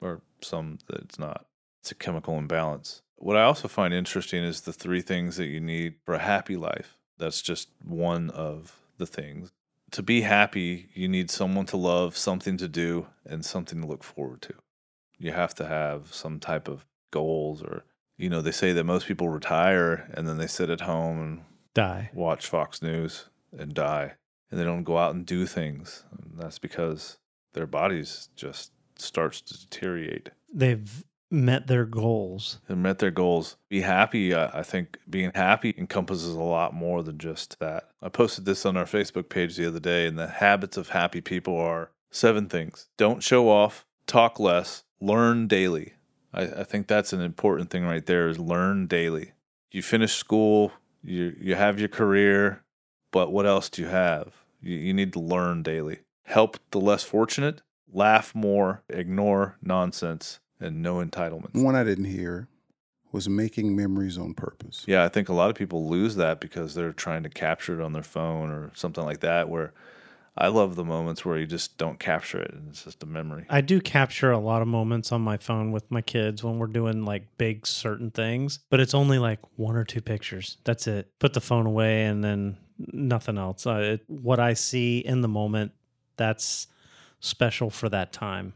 or 0.00 0.20
some 0.42 0.78
that 0.88 1.00
it's 1.00 1.18
not. 1.18 1.46
It's 1.80 1.90
a 1.90 1.94
chemical 1.94 2.38
imbalance. 2.38 3.02
What 3.16 3.36
I 3.36 3.44
also 3.44 3.66
find 3.66 3.94
interesting 3.94 4.44
is 4.44 4.62
the 4.62 4.72
three 4.72 5.00
things 5.00 5.36
that 5.36 5.46
you 5.46 5.60
need 5.60 5.94
for 6.04 6.14
a 6.14 6.18
happy 6.18 6.56
life. 6.56 6.98
That's 7.16 7.40
just 7.40 7.68
one 7.82 8.28
of 8.30 8.78
the 8.98 9.06
things. 9.06 9.52
To 9.94 10.02
be 10.02 10.22
happy, 10.22 10.88
you 10.92 11.06
need 11.06 11.30
someone 11.30 11.66
to 11.66 11.76
love, 11.76 12.16
something 12.16 12.56
to 12.56 12.66
do, 12.66 13.06
and 13.24 13.44
something 13.44 13.80
to 13.80 13.86
look 13.86 14.02
forward 14.02 14.42
to. 14.42 14.54
You 15.18 15.30
have 15.30 15.54
to 15.54 15.66
have 15.66 16.12
some 16.12 16.40
type 16.40 16.66
of 16.66 16.84
goals, 17.12 17.62
or, 17.62 17.84
you 18.16 18.28
know, 18.28 18.40
they 18.40 18.50
say 18.50 18.72
that 18.72 18.82
most 18.82 19.06
people 19.06 19.28
retire 19.28 20.10
and 20.12 20.26
then 20.26 20.36
they 20.36 20.48
sit 20.48 20.68
at 20.68 20.80
home 20.80 21.20
and 21.20 21.42
Die. 21.74 22.10
watch 22.12 22.48
Fox 22.48 22.82
News 22.82 23.26
and 23.56 23.72
die, 23.72 24.14
and 24.50 24.58
they 24.58 24.64
don't 24.64 24.82
go 24.82 24.98
out 24.98 25.14
and 25.14 25.24
do 25.24 25.46
things. 25.46 26.02
And 26.10 26.40
that's 26.40 26.58
because 26.58 27.18
their 27.52 27.68
bodies 27.68 28.30
just 28.34 28.72
starts 28.96 29.40
to 29.42 29.60
deteriorate. 29.60 30.30
They've 30.52 31.04
met 31.34 31.66
their 31.66 31.84
goals. 31.84 32.60
and 32.68 32.82
met 32.82 32.98
their 32.98 33.10
goals. 33.10 33.56
Be 33.68 33.80
happy. 33.80 34.34
I 34.34 34.60
I 34.60 34.62
think 34.62 34.98
being 35.08 35.32
happy 35.34 35.74
encompasses 35.76 36.34
a 36.34 36.42
lot 36.42 36.74
more 36.74 37.02
than 37.02 37.18
just 37.18 37.58
that. 37.60 37.90
I 38.00 38.08
posted 38.08 38.44
this 38.44 38.64
on 38.64 38.76
our 38.76 38.84
Facebook 38.84 39.28
page 39.28 39.56
the 39.56 39.66
other 39.66 39.80
day, 39.80 40.06
and 40.06 40.18
the 40.18 40.28
habits 40.28 40.76
of 40.76 40.90
happy 40.90 41.20
people 41.20 41.58
are 41.58 41.90
seven 42.10 42.48
things 42.48 42.88
don't 42.96 43.22
show 43.22 43.48
off, 43.48 43.84
talk 44.06 44.38
less, 44.38 44.84
learn 45.00 45.46
daily. 45.48 45.94
I, 46.32 46.42
I 46.42 46.64
think 46.64 46.86
that's 46.86 47.12
an 47.12 47.20
important 47.20 47.70
thing 47.70 47.84
right 47.84 48.04
there 48.04 48.28
is 48.28 48.38
learn 48.38 48.86
daily. 48.86 49.32
You 49.70 49.82
finish 49.82 50.14
school, 50.14 50.72
you, 51.02 51.36
you 51.40 51.54
have 51.54 51.78
your 51.78 51.88
career, 51.88 52.62
but 53.10 53.32
what 53.32 53.46
else 53.46 53.68
do 53.68 53.82
you 53.82 53.88
have? 53.88 54.44
You, 54.60 54.76
you 54.76 54.94
need 54.94 55.12
to 55.14 55.20
learn 55.20 55.62
daily. 55.62 56.00
Help 56.24 56.58
the 56.70 56.80
less 56.80 57.02
fortunate, 57.02 57.60
laugh 57.92 58.34
more, 58.34 58.82
ignore 58.88 59.58
nonsense, 59.62 60.40
and 60.60 60.82
no 60.82 60.96
entitlement. 60.96 61.54
One 61.54 61.76
I 61.76 61.84
didn't 61.84 62.06
hear 62.06 62.48
was 63.12 63.28
making 63.28 63.76
memories 63.76 64.18
on 64.18 64.34
purpose. 64.34 64.84
Yeah, 64.86 65.04
I 65.04 65.08
think 65.08 65.28
a 65.28 65.32
lot 65.32 65.48
of 65.48 65.56
people 65.56 65.88
lose 65.88 66.16
that 66.16 66.40
because 66.40 66.74
they're 66.74 66.92
trying 66.92 67.22
to 67.22 67.28
capture 67.28 67.80
it 67.80 67.84
on 67.84 67.92
their 67.92 68.02
phone 68.02 68.50
or 68.50 68.72
something 68.74 69.04
like 69.04 69.20
that. 69.20 69.48
Where 69.48 69.72
I 70.36 70.48
love 70.48 70.74
the 70.74 70.84
moments 70.84 71.24
where 71.24 71.38
you 71.38 71.46
just 71.46 71.78
don't 71.78 72.00
capture 72.00 72.40
it 72.40 72.52
and 72.52 72.68
it's 72.68 72.84
just 72.84 73.02
a 73.04 73.06
memory. 73.06 73.46
I 73.48 73.60
do 73.60 73.80
capture 73.80 74.32
a 74.32 74.38
lot 74.38 74.62
of 74.62 74.68
moments 74.68 75.12
on 75.12 75.20
my 75.20 75.36
phone 75.36 75.70
with 75.70 75.88
my 75.90 76.02
kids 76.02 76.42
when 76.42 76.58
we're 76.58 76.66
doing 76.66 77.04
like 77.04 77.38
big 77.38 77.66
certain 77.66 78.10
things, 78.10 78.58
but 78.68 78.80
it's 78.80 78.94
only 78.94 79.18
like 79.18 79.38
one 79.56 79.76
or 79.76 79.84
two 79.84 80.00
pictures. 80.00 80.58
That's 80.64 80.88
it. 80.88 81.08
Put 81.20 81.34
the 81.34 81.40
phone 81.40 81.66
away 81.66 82.06
and 82.06 82.24
then 82.24 82.56
nothing 82.78 83.38
else. 83.38 83.64
Uh, 83.64 83.98
it, 84.00 84.04
what 84.08 84.40
I 84.40 84.54
see 84.54 84.98
in 84.98 85.20
the 85.20 85.28
moment, 85.28 85.70
that's 86.16 86.66
special 87.20 87.70
for 87.70 87.88
that 87.90 88.12
time. 88.12 88.54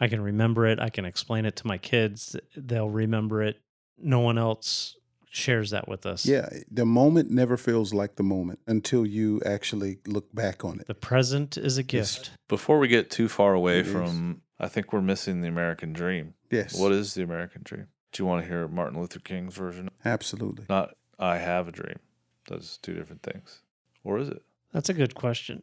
I 0.00 0.08
can 0.08 0.20
remember 0.20 0.66
it. 0.66 0.80
I 0.80 0.88
can 0.88 1.04
explain 1.04 1.44
it 1.44 1.56
to 1.56 1.66
my 1.66 1.78
kids. 1.78 2.34
They'll 2.56 2.88
remember 2.90 3.42
it. 3.42 3.60
No 3.98 4.20
one 4.20 4.38
else 4.38 4.96
shares 5.30 5.70
that 5.70 5.86
with 5.86 6.06
us. 6.06 6.26
Yeah, 6.26 6.48
the 6.70 6.86
moment 6.86 7.30
never 7.30 7.56
feels 7.56 7.92
like 7.94 8.16
the 8.16 8.22
moment 8.22 8.60
until 8.66 9.06
you 9.06 9.40
actually 9.44 9.98
look 10.06 10.34
back 10.34 10.64
on 10.64 10.80
it. 10.80 10.86
The 10.86 10.94
present 10.94 11.56
is 11.56 11.78
a 11.78 11.82
Yes. 11.82 12.16
gift. 12.16 12.30
Before 12.48 12.78
we 12.78 12.88
get 12.88 13.10
too 13.10 13.28
far 13.28 13.54
away 13.54 13.80
It 13.80 13.86
is. 13.86 13.92
from, 13.92 14.42
I 14.58 14.68
think 14.68 14.92
we're 14.92 15.02
missing 15.02 15.42
the 15.42 15.48
American 15.48 15.92
dream. 15.92 16.34
Yes. 16.50 16.76
What 16.78 16.90
is 16.92 17.14
the 17.14 17.22
American 17.22 17.62
dream? 17.62 17.86
Do 18.12 18.22
you 18.22 18.26
want 18.26 18.42
to 18.42 18.48
hear 18.50 18.66
Martin 18.66 18.98
Luther 19.00 19.20
King's 19.20 19.54
version? 19.54 19.90
Absolutely. 20.04 20.64
Not 20.68 20.96
I 21.18 21.36
have 21.38 21.68
a 21.68 21.72
dream. 21.72 21.98
Those 22.48 22.78
two 22.82 22.94
different 22.94 23.22
things. 23.22 23.60
Or 24.02 24.18
is 24.18 24.28
it? 24.30 24.42
That's 24.72 24.88
a 24.88 24.94
good 24.94 25.14
question. 25.14 25.62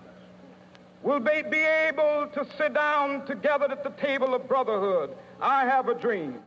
will 1.03 1.19
be, 1.19 1.41
be 1.49 1.57
able 1.57 2.27
to 2.33 2.45
sit 2.57 2.73
down 2.73 3.25
together 3.25 3.65
at 3.69 3.83
the 3.83 3.89
table 3.91 4.33
of 4.33 4.47
brotherhood. 4.47 5.15
I 5.39 5.65
have 5.65 5.87
a 5.87 5.95
dream. 5.95 6.39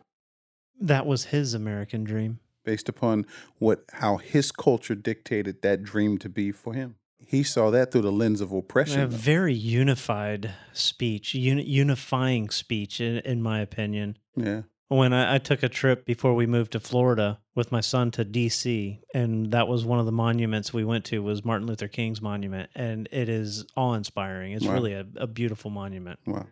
That 0.81 1.07
was 1.07 1.27
his 1.27 1.55
American 1.55 2.05
dream. 2.05 2.41
Based 2.65 2.89
upon 2.89 3.27
what 3.59 3.85
how 3.93 4.17
his 4.17 4.51
culture 4.51 4.95
dictated 4.95 5.63
that 5.63 5.83
dream 5.83 6.19
to 6.19 6.29
be 6.29 6.51
for 6.51 6.73
him. 6.73 6.97
He 7.19 7.43
saw 7.43 7.71
that 7.71 7.91
through 7.91 8.03
the 8.03 8.13
lens 8.13 8.41
of 8.41 8.53
oppression. 8.53 9.01
A 9.01 9.07
very 9.07 9.55
unified 9.55 10.51
speech, 10.73 11.35
uni- 11.35 11.65
unifying 11.65 12.51
speech, 12.51 13.01
in, 13.01 13.19
in 13.19 13.43
my 13.43 13.61
opinion. 13.61 14.19
yeah. 14.37 14.63
When 14.95 15.13
I, 15.13 15.35
I 15.35 15.39
took 15.39 15.63
a 15.63 15.69
trip 15.69 16.05
before 16.05 16.35
we 16.35 16.47
moved 16.47 16.73
to 16.73 16.81
Florida 16.81 17.41
with 17.55 17.73
my 17.73 17.81
son 17.81 18.11
to 18.13 18.25
D.C., 18.25 19.01
and 19.13 19.51
that 19.51 19.67
was 19.69 19.85
one 19.85 19.99
of 19.99 20.07
the 20.07 20.13
monuments 20.13 20.73
we 20.73 20.85
went 20.85 21.05
to 21.07 21.23
was 21.23 21.45
Martin 21.45 21.67
Luther 21.67 21.89
King's 21.89 22.21
monument, 22.23 22.71
and 22.75 23.09
it 23.11 23.29
is 23.29 23.65
awe-inspiring. 23.77 24.53
It's 24.53 24.65
Wow. 24.67 24.73
really 24.75 24.93
a, 24.95 25.05
a 25.17 25.27
beautiful 25.27 25.71
monument. 25.71 26.21
Wow. 26.27 26.47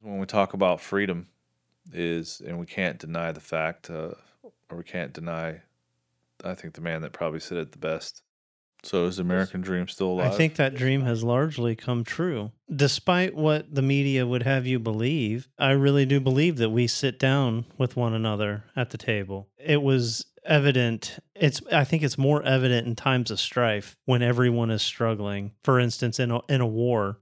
when 0.00 0.18
we 0.18 0.26
talk 0.26 0.54
about 0.54 0.80
freedom 0.80 1.28
is 1.92 2.40
and 2.44 2.58
we 2.58 2.66
can't 2.66 2.98
deny 2.98 3.30
the 3.30 3.40
fact 3.40 3.90
uh, 3.90 4.14
or 4.70 4.78
we 4.78 4.84
can't 4.84 5.12
deny 5.12 5.60
i 6.42 6.54
think 6.54 6.72
the 6.74 6.80
man 6.80 7.02
that 7.02 7.12
probably 7.12 7.40
said 7.40 7.58
it 7.58 7.72
the 7.72 7.78
best 7.78 8.22
so 8.84 9.06
is 9.06 9.16
the 9.16 9.22
american 9.22 9.60
dream 9.60 9.88
still 9.88 10.08
alive 10.08 10.32
I 10.32 10.36
think 10.36 10.56
that 10.56 10.74
dream 10.74 11.02
has 11.02 11.22
largely 11.22 11.74
come 11.76 12.04
true. 12.04 12.52
Despite 12.74 13.34
what 13.34 13.74
the 13.74 13.82
media 13.82 14.26
would 14.26 14.42
have 14.42 14.66
you 14.66 14.78
believe, 14.78 15.48
I 15.58 15.70
really 15.70 16.06
do 16.06 16.18
believe 16.18 16.56
that 16.56 16.70
we 16.70 16.86
sit 16.86 17.18
down 17.18 17.66
with 17.78 17.96
one 17.96 18.14
another 18.14 18.64
at 18.74 18.90
the 18.90 18.98
table. 18.98 19.48
It 19.58 19.82
was 19.82 20.26
evident 20.44 21.18
it's 21.34 21.60
I 21.72 21.84
think 21.84 22.02
it's 22.02 22.18
more 22.18 22.42
evident 22.42 22.86
in 22.86 22.96
times 22.96 23.30
of 23.30 23.40
strife 23.40 23.96
when 24.04 24.22
everyone 24.22 24.70
is 24.70 24.82
struggling. 24.82 25.52
For 25.62 25.78
instance, 25.78 26.18
in 26.18 26.30
a, 26.30 26.40
in 26.48 26.60
a 26.60 26.66
war, 26.66 27.18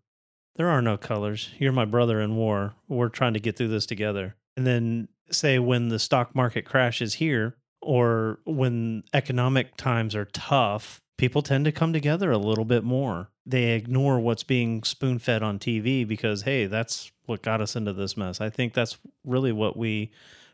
there 0.56 0.68
are 0.68 0.82
no 0.82 0.96
colors. 0.96 1.50
You're 1.58 1.72
my 1.72 1.84
brother 1.84 2.20
in 2.20 2.36
war. 2.36 2.74
We're 2.88 3.08
trying 3.08 3.34
to 3.34 3.40
get 3.40 3.56
through 3.56 3.68
this 3.68 3.86
together. 3.86 4.36
And 4.56 4.66
then 4.66 5.08
say 5.30 5.58
when 5.58 5.88
the 5.88 5.98
stock 5.98 6.34
market 6.34 6.64
crashes 6.64 7.14
here 7.14 7.56
or 7.80 8.38
when 8.44 9.02
economic 9.12 9.76
times 9.76 10.14
are 10.14 10.26
tough, 10.26 11.01
people 11.22 11.40
tend 11.40 11.64
to 11.64 11.70
come 11.70 11.92
together 11.92 12.32
a 12.32 12.36
little 12.36 12.64
bit 12.64 12.82
more. 12.82 13.30
They 13.46 13.74
ignore 13.74 14.18
what's 14.18 14.42
being 14.42 14.82
spoon 14.82 15.20
fed 15.20 15.40
on 15.40 15.60
TV 15.60 16.04
because, 16.04 16.42
hey, 16.42 16.66
that's 16.66 17.12
what 17.26 17.42
got 17.42 17.60
us 17.60 17.76
into 17.76 17.92
this 17.92 18.16
mess. 18.16 18.40
I 18.40 18.50
think 18.50 18.74
that's 18.74 18.98
really 19.24 19.52
what 19.52 19.76
we 19.76 20.10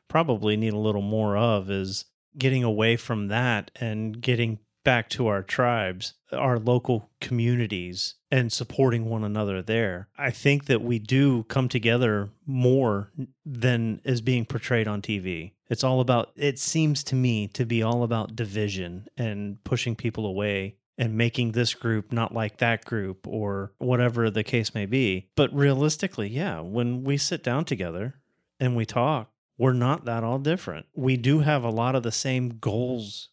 probably 0.09 0.59
need 0.59 0.75
a 0.75 0.79
little 0.79 1.01
more 1.01 1.39
of 1.39 1.71
is 1.71 2.05
getting 2.37 2.65
away 2.65 2.97
from 2.97 3.29
that 3.29 3.71
and 3.77 4.21
getting 4.21 4.59
back 4.89 5.11
to 5.11 5.27
our 5.27 5.43
tribes, 5.43 6.15
our 6.33 6.59
local 6.59 7.11
communities, 7.21 8.15
and 8.31 8.51
supporting 8.51 9.05
one 9.05 9.23
another 9.23 9.61
there. 9.61 10.09
I 10.17 10.31
think 10.31 10.65
that 10.65 10.81
we 10.81 10.99
do 10.99 11.43
come 11.43 11.69
together 11.69 12.31
more 12.47 13.13
than 13.45 14.01
is 14.03 14.23
being 14.23 14.47
portrayed 14.47 14.89
on 14.89 15.03
TV. 15.03 15.53
It's 15.69 15.85
all 15.85 16.01
about, 16.01 16.31
it 16.37 16.59
seems 16.59 17.05
to 17.05 17.15
me 17.15 17.49
to 17.49 17.67
be 17.67 17.83
all 17.83 18.03
about 18.03 18.35
division 18.35 19.09
and 19.19 19.63
pushing 19.63 19.95
people 19.95 20.25
away 20.25 20.77
and 20.97 21.19
making 21.19 21.53
this 21.53 21.75
group 21.75 22.11
not 22.11 22.33
like 22.33 22.57
that 22.57 22.87
group 22.87 23.27
or 23.29 23.75
whatever 23.77 24.31
the 24.31 24.43
case 24.43 24.75
may 24.75 24.87
be. 24.87 25.29
But 25.37 25.55
realistically, 25.55 26.29
yeah, 26.29 26.61
when 26.61 27.05
we 27.05 27.19
sit 27.19 27.45
down 27.45 27.67
together 27.67 28.15
and 28.59 28.75
we 28.75 28.87
talk, 28.87 29.31
we're 29.59 29.75
not 29.75 30.07
that 30.07 30.25
all 30.25 30.39
different. 30.39 30.87
We 30.95 31.19
do 31.19 31.41
have 31.41 31.63
a 31.63 31.69
lot 31.69 31.95
of 31.95 32.05
the 32.05 32.11
same 32.11 32.57
goals 32.59 33.29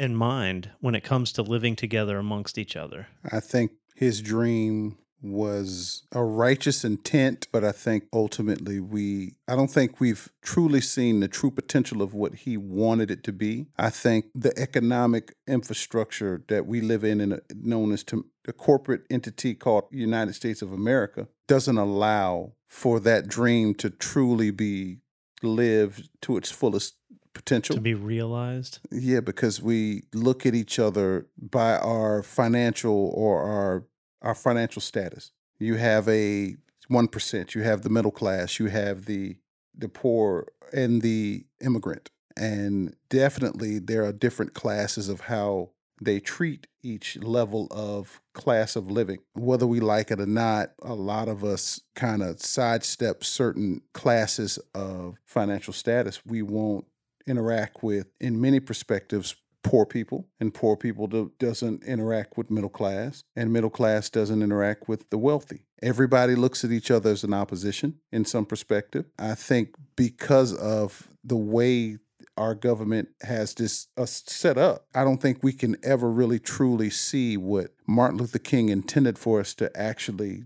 in 0.00 0.16
mind 0.16 0.70
when 0.80 0.94
it 0.94 1.04
comes 1.04 1.30
to 1.30 1.42
living 1.42 1.76
together 1.76 2.18
amongst 2.18 2.56
each 2.56 2.74
other. 2.74 3.08
I 3.30 3.38
think 3.38 3.72
his 3.94 4.22
dream 4.22 4.96
was 5.22 6.04
a 6.12 6.24
righteous 6.24 6.84
intent, 6.84 7.46
but 7.52 7.62
I 7.62 7.72
think 7.72 8.04
ultimately 8.10 8.80
we, 8.80 9.34
I 9.46 9.54
don't 9.54 9.70
think 9.70 10.00
we've 10.00 10.30
truly 10.40 10.80
seen 10.80 11.20
the 11.20 11.28
true 11.28 11.50
potential 11.50 12.00
of 12.00 12.14
what 12.14 12.34
he 12.34 12.56
wanted 12.56 13.10
it 13.10 13.22
to 13.24 13.32
be. 13.32 13.66
I 13.76 13.90
think 13.90 14.24
the 14.34 14.58
economic 14.58 15.34
infrastructure 15.46 16.42
that 16.48 16.64
we 16.64 16.80
live 16.80 17.04
in, 17.04 17.20
in 17.20 17.38
known 17.54 17.92
as 17.92 18.02
to 18.04 18.24
corporate 18.56 19.02
entity 19.10 19.54
called 19.54 19.84
United 19.90 20.34
States 20.34 20.62
of 20.62 20.72
America, 20.72 21.28
doesn't 21.46 21.78
allow 21.78 22.54
for 22.66 22.98
that 23.00 23.28
dream 23.28 23.74
to 23.74 23.90
truly 23.90 24.50
be 24.50 25.00
lived 25.42 26.08
to 26.22 26.36
its 26.36 26.50
fullest 26.50 26.94
potential. 27.40 27.74
To 27.76 27.80
be 27.80 27.94
realized. 27.94 28.80
Yeah, 28.90 29.20
because 29.20 29.62
we 29.62 30.04
look 30.12 30.44
at 30.44 30.54
each 30.54 30.78
other 30.78 31.26
by 31.38 31.76
our 31.78 32.22
financial 32.22 33.12
or 33.14 33.42
our 33.42 33.84
our 34.22 34.34
financial 34.34 34.82
status. 34.82 35.32
You 35.58 35.76
have 35.76 36.06
a 36.08 36.56
1%. 36.90 37.54
You 37.54 37.62
have 37.62 37.80
the 37.80 37.88
middle 37.88 38.10
class, 38.10 38.58
you 38.58 38.66
have 38.66 39.06
the 39.06 39.36
the 39.74 39.88
poor 39.88 40.48
and 40.72 41.00
the 41.00 41.46
immigrant. 41.60 42.10
And 42.36 42.94
definitely 43.08 43.78
there 43.78 44.04
are 44.04 44.12
different 44.12 44.52
classes 44.52 45.08
of 45.08 45.22
how 45.22 45.70
they 46.02 46.18
treat 46.20 46.66
each 46.82 47.16
level 47.18 47.68
of 47.70 48.20
class 48.34 48.76
of 48.76 48.90
living. 48.90 49.18
Whether 49.34 49.66
we 49.66 49.80
like 49.80 50.10
it 50.10 50.20
or 50.20 50.26
not, 50.26 50.72
a 50.82 50.94
lot 50.94 51.28
of 51.28 51.44
us 51.44 51.80
kind 51.94 52.22
of 52.22 52.40
sidestep 52.40 53.22
certain 53.22 53.82
classes 53.92 54.58
of 54.74 55.16
financial 55.24 55.72
status. 55.72 56.24
We 56.24 56.42
won't 56.42 56.86
interact 57.26 57.82
with, 57.82 58.08
in 58.20 58.40
many 58.40 58.60
perspectives, 58.60 59.36
poor 59.62 59.84
people, 59.84 60.26
and 60.38 60.54
poor 60.54 60.76
people 60.76 61.06
do, 61.06 61.32
doesn't 61.38 61.84
interact 61.84 62.36
with 62.36 62.50
middle 62.50 62.70
class, 62.70 63.24
and 63.36 63.52
middle 63.52 63.70
class 63.70 64.08
doesn't 64.08 64.42
interact 64.42 64.88
with 64.88 65.10
the 65.10 65.18
wealthy. 65.18 65.64
Everybody 65.82 66.34
looks 66.34 66.64
at 66.64 66.72
each 66.72 66.90
other 66.90 67.10
as 67.10 67.24
an 67.24 67.34
opposition 67.34 68.00
in 68.12 68.24
some 68.24 68.46
perspective. 68.46 69.06
I 69.18 69.34
think 69.34 69.74
because 69.96 70.54
of 70.54 71.08
the 71.24 71.36
way 71.36 71.98
our 72.36 72.54
government 72.54 73.10
has 73.22 73.54
this 73.54 73.88
uh, 73.96 74.06
set 74.06 74.56
up, 74.56 74.86
I 74.94 75.04
don't 75.04 75.20
think 75.20 75.42
we 75.42 75.52
can 75.52 75.76
ever 75.82 76.10
really 76.10 76.38
truly 76.38 76.90
see 76.90 77.36
what 77.36 77.74
Martin 77.86 78.18
Luther 78.18 78.38
King 78.38 78.70
intended 78.70 79.18
for 79.18 79.40
us 79.40 79.54
to 79.54 79.74
actually 79.78 80.44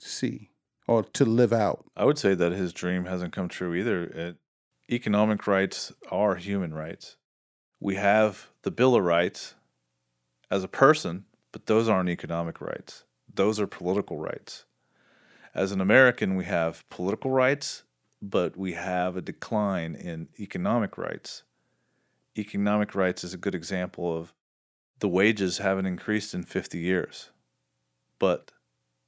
see 0.00 0.50
or 0.88 1.02
to 1.02 1.24
live 1.24 1.52
out. 1.52 1.84
I 1.96 2.04
would 2.04 2.18
say 2.18 2.34
that 2.34 2.52
his 2.52 2.72
dream 2.72 3.04
hasn't 3.04 3.32
come 3.32 3.48
true 3.48 3.74
either. 3.74 4.04
It, 4.04 4.36
economic 4.90 5.46
rights 5.46 5.92
are 6.10 6.36
human 6.36 6.74
rights. 6.74 7.16
We 7.80 7.96
have 7.96 8.48
the 8.62 8.70
Bill 8.70 8.94
of 8.94 9.04
Rights 9.04 9.54
as 10.50 10.64
a 10.64 10.68
person, 10.68 11.24
but 11.52 11.66
those 11.66 11.88
aren't 11.88 12.08
economic 12.08 12.60
rights. 12.60 13.04
Those 13.32 13.60
are 13.60 13.66
political 13.66 14.18
rights. 14.18 14.64
As 15.54 15.72
an 15.72 15.80
American, 15.80 16.36
we 16.36 16.44
have 16.44 16.88
political 16.90 17.30
rights 17.30 17.82
but 18.22 18.56
we 18.56 18.72
have 18.72 19.16
a 19.16 19.22
decline 19.22 19.94
in 19.94 20.28
economic 20.40 20.96
rights. 20.98 21.42
Economic 22.36 22.94
rights 22.94 23.24
is 23.24 23.34
a 23.34 23.38
good 23.38 23.54
example 23.54 24.16
of 24.16 24.32
the 24.98 25.08
wages 25.08 25.58
haven't 25.58 25.86
increased 25.86 26.34
in 26.34 26.42
50 26.42 26.78
years, 26.78 27.30
but 28.18 28.52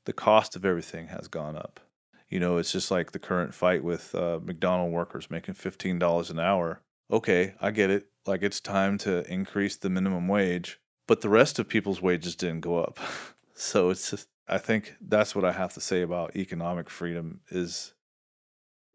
the 0.05 0.12
cost 0.12 0.57
of 0.57 0.64
everything 0.64 1.09
has 1.09 1.29
gone 1.29 1.57
up. 1.57 1.81
You 2.29 2.41
know, 2.41 2.59
it's 2.59 2.73
just 2.73 2.91
like 2.91 3.12
the 3.12 3.19
current 3.19 3.55
fight 3.55 3.83
with 3.83 4.14
uh, 4.14 4.41
McDonald 4.45 4.93
workers 4.93 5.31
making 5.31 5.55
$15 5.55 6.31
an 6.31 6.38
hour. 6.38 6.83
Okay, 7.11 7.55
I 7.61 7.71
get 7.71 7.91
it. 7.91 8.07
Like 8.27 8.43
it's 8.43 8.61
time 8.61 8.99
to 8.99 9.31
increase 9.33 9.77
the 9.77 9.88
minimum 9.88 10.29
wage, 10.29 10.79
but 11.07 11.23
the 11.23 11.31
rest 11.31 11.59
of 11.59 11.69
people's 11.69 12.03
wages 12.03 12.37
didn't 12.37 12.61
go 12.61 12.79
up. 12.83 12.99
so 13.55 13.88
it's 13.91 14.11
just, 14.11 14.29
I 14.47 14.59
think 14.59 14.95
that's 15.01 15.35
what 15.35 15.45
I 15.45 15.53
have 15.53 15.73
to 15.75 15.81
say 15.81 16.03
about 16.03 16.37
economic 16.37 16.91
freedom 16.91 17.41
is 17.51 17.95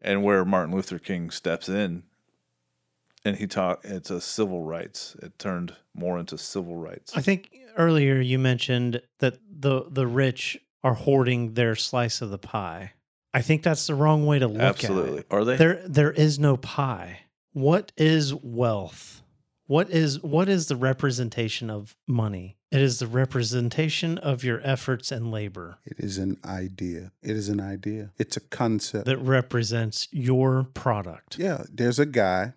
and 0.00 0.22
where 0.22 0.44
Martin 0.44 0.74
Luther 0.74 0.98
King 0.98 1.30
steps 1.30 1.68
in 1.68 2.04
and 3.24 3.36
he 3.36 3.46
talked 3.46 3.84
it's 3.86 4.10
a 4.10 4.20
civil 4.20 4.62
rights 4.62 5.16
it 5.22 5.38
turned 5.38 5.74
more 5.94 6.18
into 6.18 6.36
civil 6.36 6.76
rights 6.76 7.16
I 7.16 7.22
think 7.22 7.56
earlier 7.78 8.20
you 8.20 8.38
mentioned 8.38 9.00
that 9.20 9.38
the 9.48 9.86
the 9.88 10.06
rich 10.06 10.58
are 10.84 10.94
hoarding 10.94 11.54
their 11.54 11.74
slice 11.74 12.20
of 12.20 12.30
the 12.30 12.38
pie. 12.38 12.92
I 13.34 13.42
think 13.42 13.62
that's 13.64 13.86
the 13.88 13.94
wrong 13.96 14.24
way 14.24 14.38
to 14.38 14.46
look 14.46 14.62
absolutely 14.62 15.18
at 15.18 15.18
it. 15.18 15.26
are 15.30 15.44
they 15.44 15.56
There 15.56 15.82
there 15.86 16.12
is 16.12 16.38
no 16.38 16.56
pie. 16.56 17.20
What 17.52 17.92
is 17.96 18.32
wealth? 18.32 19.22
What 19.66 19.90
is 19.90 20.22
what 20.22 20.48
is 20.48 20.68
the 20.68 20.76
representation 20.76 21.68
of 21.68 21.96
money? 22.06 22.56
It 22.70 22.80
is 22.80 22.98
the 22.98 23.06
representation 23.06 24.18
of 24.18 24.42
your 24.42 24.60
efforts 24.64 25.12
and 25.12 25.30
labor 25.30 25.78
It 25.84 25.98
is 25.98 26.18
an 26.18 26.38
idea. 26.44 27.12
It 27.22 27.36
is 27.36 27.48
an 27.48 27.60
idea. 27.60 28.12
It's 28.18 28.36
a 28.36 28.40
concept. 28.40 29.06
that 29.06 29.18
represents 29.18 30.08
your 30.10 30.64
product. 30.74 31.38
Yeah, 31.38 31.64
there's 31.72 31.98
a 31.98 32.06
guy 32.06 32.54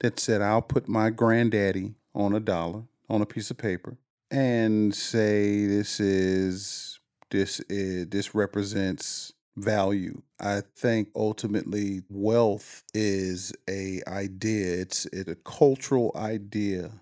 that 0.00 0.18
said, 0.18 0.42
I'll 0.42 0.62
put 0.62 0.88
my 0.88 1.10
granddaddy 1.10 1.94
on 2.14 2.34
a 2.34 2.40
dollar 2.40 2.84
on 3.08 3.22
a 3.22 3.26
piece 3.26 3.50
of 3.50 3.58
paper 3.58 3.96
and 4.30 4.94
say 4.94 5.66
this 5.66 6.00
is 6.00 6.98
this 7.30 7.60
is 7.68 8.08
this 8.08 8.34
represents 8.34 9.32
value. 9.56 10.22
I 10.38 10.62
think 10.76 11.08
ultimately 11.14 12.02
wealth 12.08 12.82
is 12.94 13.52
a 13.68 14.00
idea. 14.06 14.80
It's 14.80 15.06
it 15.06 15.28
a 15.28 15.34
cultural 15.34 16.12
idea. 16.14 16.92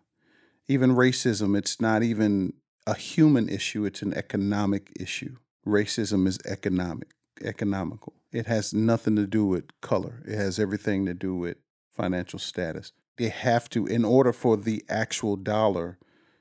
Even 0.66 0.90
racism, 0.94 1.56
it's 1.56 1.80
not 1.80 2.02
even 2.02 2.52
a 2.86 2.94
human 2.94 3.48
issue, 3.48 3.84
it's 3.84 4.02
an 4.02 4.14
economic 4.14 4.92
issue. 4.98 5.36
Racism 5.66 6.26
is 6.26 6.38
economic, 6.46 7.08
economical. 7.42 8.14
It 8.32 8.46
has 8.46 8.74
nothing 8.74 9.16
to 9.16 9.26
do 9.26 9.46
with 9.46 9.64
color. 9.80 10.22
It 10.26 10.36
has 10.36 10.58
everything 10.58 11.06
to 11.06 11.14
do 11.14 11.34
with 11.34 11.56
financial 11.90 12.38
status. 12.38 12.92
They 13.16 13.28
have 13.28 13.68
to, 13.70 13.86
in 13.86 14.04
order 14.04 14.32
for 14.32 14.56
the 14.56 14.84
actual 14.88 15.36
dollar 15.36 15.98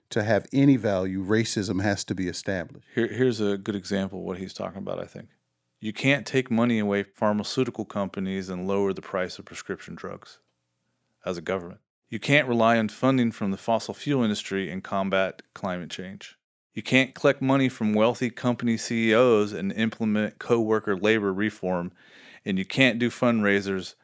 to 0.10 0.24
have 0.24 0.46
any 0.54 0.78
value, 0.78 1.24
racism 1.24 1.82
has 1.82 2.04
to 2.06 2.16
be 2.16 2.28
established. 2.28 2.88
Here, 2.94 3.08
here's 3.08 3.42
a 3.42 3.58
good 3.58 3.76
example 3.76 4.20
of 4.20 4.26
what 4.26 4.38
he's 4.38 4.54
talking 4.54 4.80
about, 4.80 5.00
I 5.00 5.06
think. 5.06 5.30
You 5.80 5.94
can't 5.94 6.26
take 6.26 6.50
money 6.50 6.80
away 6.80 7.04
from 7.04 7.14
pharmaceutical 7.14 7.86
companies 7.86 8.50
and 8.50 8.68
lower 8.68 8.94
the 8.94 9.02
price 9.02 9.38
of 9.38 9.46
prescription 9.46 9.94
drugs 9.94 10.40
as 11.24 11.38
a 11.38 11.42
government. 11.42 11.82
You 12.10 12.20
can't 12.20 12.48
rely 12.48 12.78
on 12.80 12.90
funding 12.90 13.32
from 13.32 13.52
the 13.52 13.58
fossil 13.58 13.94
fuel 13.94 14.24
industry 14.24 14.72
and 14.72 14.84
combat 14.84 15.44
climate 15.54 15.92
change. 15.92 16.36
You 16.74 16.82
can't 16.82 17.14
collect 17.14 17.42
money 17.42 17.70
from 17.70 17.94
wealthy 17.94 18.30
company 18.30 18.78
CEOs 18.78 19.54
and 19.54 19.72
implement 19.74 20.40
co-worker 20.40 20.96
labor 20.96 21.32
reform, 21.32 21.92
and 22.44 22.58
you 22.58 22.66
can't 22.66 22.98
do 22.98 23.10
fundraisers 23.10 23.96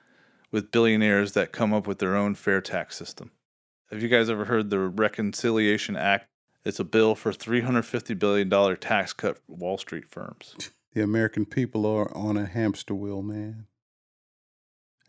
with 0.51 0.71
billionaires 0.71 1.31
that 1.31 1.51
come 1.51 1.73
up 1.73 1.87
with 1.87 1.99
their 1.99 2.15
own 2.15 2.35
fair 2.35 2.61
tax 2.61 2.97
system. 2.97 3.31
Have 3.89 4.03
you 4.03 4.09
guys 4.09 4.29
ever 4.29 4.45
heard 4.45 4.69
the 4.69 4.79
Reconciliation 4.79 5.95
Act? 5.95 6.27
It's 6.65 6.79
a 6.79 6.83
bill 6.83 7.15
for 7.15 7.31
$350 7.31 8.17
billion 8.19 8.77
tax 8.77 9.13
cut 9.13 9.37
for 9.37 9.53
Wall 9.55 9.77
Street 9.77 10.05
firms. 10.09 10.55
The 10.93 11.01
American 11.03 11.45
people 11.45 11.85
are 11.85 12.15
on 12.15 12.37
a 12.37 12.45
hamster 12.45 12.93
wheel, 12.93 13.21
man. 13.23 13.65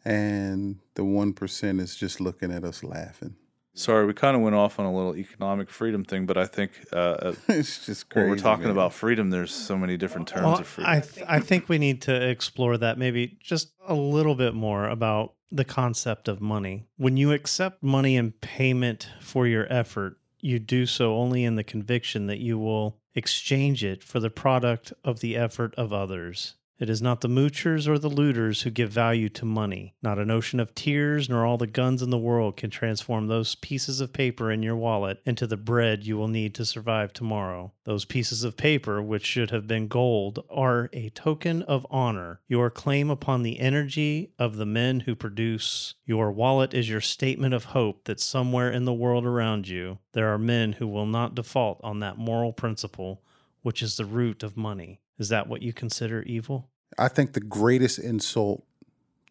And 0.04 0.80
the 0.94 1.02
1% 1.02 1.80
is 1.80 1.96
just 1.96 2.20
looking 2.20 2.52
at 2.52 2.64
us 2.64 2.82
laughing. 2.82 3.36
Sorry, 3.76 4.06
we 4.06 4.12
kind 4.14 4.36
of 4.36 4.42
went 4.42 4.54
off 4.54 4.78
on 4.78 4.86
a 4.86 4.94
little 4.94 5.16
economic 5.16 5.68
freedom 5.68 6.04
thing, 6.04 6.26
but 6.26 6.38
I 6.38 6.46
think 6.46 6.72
uh, 6.92 6.96
uh, 6.96 7.34
it's 7.48 7.84
just 7.86 8.08
crazy. 8.08 8.28
when 8.28 8.36
we're 8.36 8.42
talking 8.42 8.64
man. 8.66 8.72
about 8.72 8.92
freedom, 8.92 9.30
there's 9.30 9.52
so 9.52 9.76
many 9.76 9.96
different 9.96 10.28
terms 10.28 10.44
Well, 10.44 10.58
of 10.60 10.66
freedom. 10.66 10.92
I 10.92 11.00
th- 11.00 11.26
I 11.28 11.40
think 11.40 11.68
we 11.68 11.78
need 11.78 12.02
to 12.02 12.28
explore 12.28 12.78
that 12.78 12.98
maybe 12.98 13.36
just 13.40 13.72
a 13.88 13.94
little 13.94 14.36
bit 14.36 14.54
more 14.54 14.88
about 14.88 15.34
the 15.50 15.64
concept 15.64 16.28
of 16.28 16.40
money. 16.40 16.86
When 16.98 17.16
you 17.16 17.32
accept 17.32 17.82
money 17.82 18.14
in 18.14 18.32
payment 18.32 19.08
for 19.20 19.46
your 19.46 19.66
effort, 19.72 20.18
you 20.40 20.60
do 20.60 20.86
so 20.86 21.16
only 21.16 21.42
in 21.42 21.56
the 21.56 21.64
conviction 21.64 22.28
that 22.28 22.38
you 22.38 22.58
will 22.58 23.00
exchange 23.14 23.84
it 23.84 24.02
for 24.02 24.20
the 24.20 24.30
product 24.30 24.92
of 25.04 25.20
the 25.20 25.36
effort 25.36 25.74
of 25.76 25.92
others. 25.92 26.54
It 26.76 26.90
is 26.90 27.00
not 27.00 27.20
the 27.20 27.28
moochers 27.28 27.86
or 27.86 28.00
the 28.00 28.10
looters 28.10 28.62
who 28.62 28.70
give 28.70 28.90
value 28.90 29.28
to 29.28 29.44
money. 29.44 29.94
Not 30.02 30.18
an 30.18 30.28
ocean 30.28 30.58
of 30.58 30.74
tears 30.74 31.28
nor 31.28 31.46
all 31.46 31.56
the 31.56 31.68
guns 31.68 32.02
in 32.02 32.10
the 32.10 32.18
world 32.18 32.56
can 32.56 32.68
transform 32.68 33.28
those 33.28 33.54
pieces 33.54 34.00
of 34.00 34.12
paper 34.12 34.50
in 34.50 34.60
your 34.60 34.74
wallet 34.74 35.22
into 35.24 35.46
the 35.46 35.56
bread 35.56 36.04
you 36.04 36.16
will 36.16 36.26
need 36.26 36.52
to 36.56 36.64
survive 36.64 37.12
tomorrow. 37.12 37.72
Those 37.84 38.04
pieces 38.04 38.42
of 38.42 38.56
paper, 38.56 39.00
which 39.00 39.24
should 39.24 39.52
have 39.52 39.68
been 39.68 39.86
gold, 39.86 40.44
are 40.50 40.90
a 40.92 41.10
token 41.10 41.62
of 41.62 41.86
honor, 41.90 42.40
your 42.48 42.70
claim 42.70 43.08
upon 43.08 43.44
the 43.44 43.60
energy 43.60 44.32
of 44.36 44.56
the 44.56 44.66
men 44.66 45.00
who 45.00 45.14
produce. 45.14 45.94
Your 46.04 46.32
wallet 46.32 46.74
is 46.74 46.90
your 46.90 47.00
statement 47.00 47.54
of 47.54 47.66
hope 47.66 48.04
that 48.06 48.18
somewhere 48.18 48.72
in 48.72 48.84
the 48.84 48.92
world 48.92 49.24
around 49.24 49.68
you, 49.68 49.98
there 50.12 50.34
are 50.34 50.38
men 50.38 50.72
who 50.72 50.88
will 50.88 51.06
not 51.06 51.36
default 51.36 51.80
on 51.84 52.00
that 52.00 52.18
moral 52.18 52.52
principle, 52.52 53.22
which 53.62 53.80
is 53.80 53.96
the 53.96 54.04
root 54.04 54.42
of 54.42 54.56
money. 54.56 55.00
Is 55.18 55.28
that 55.28 55.48
what 55.48 55.62
you 55.62 55.72
consider 55.72 56.22
evil? 56.22 56.68
I 56.98 57.08
think 57.08 57.32
the 57.32 57.40
greatest 57.40 57.98
insult 57.98 58.64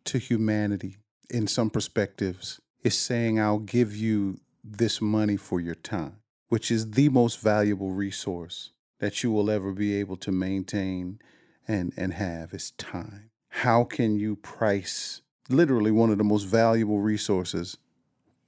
to 0.05 0.17
humanity 0.17 0.97
in 1.29 1.47
some 1.47 1.69
perspectives 1.69 2.59
is 2.83 2.97
saying, 2.97 3.39
I'll 3.39 3.59
give 3.59 3.95
you 3.95 4.39
this 4.63 5.01
money 5.01 5.37
for 5.37 5.59
your 5.59 5.75
time, 5.75 6.17
which 6.49 6.71
is 6.71 6.91
the 6.91 7.09
most 7.09 7.39
valuable 7.41 7.91
resource 7.91 8.71
that 8.99 9.23
you 9.23 9.31
will 9.31 9.49
ever 9.49 9.71
be 9.71 9.95
able 9.95 10.17
to 10.17 10.31
maintain 10.31 11.19
and, 11.67 11.93
and 11.97 12.13
have 12.13 12.53
is 12.53 12.71
time. 12.71 13.29
How 13.49 13.83
can 13.83 14.17
you 14.17 14.35
price 14.37 15.21
literally 15.49 15.91
one 15.91 16.09
of 16.09 16.17
the 16.17 16.23
most 16.23 16.43
valuable 16.43 16.99
resources 16.99 17.77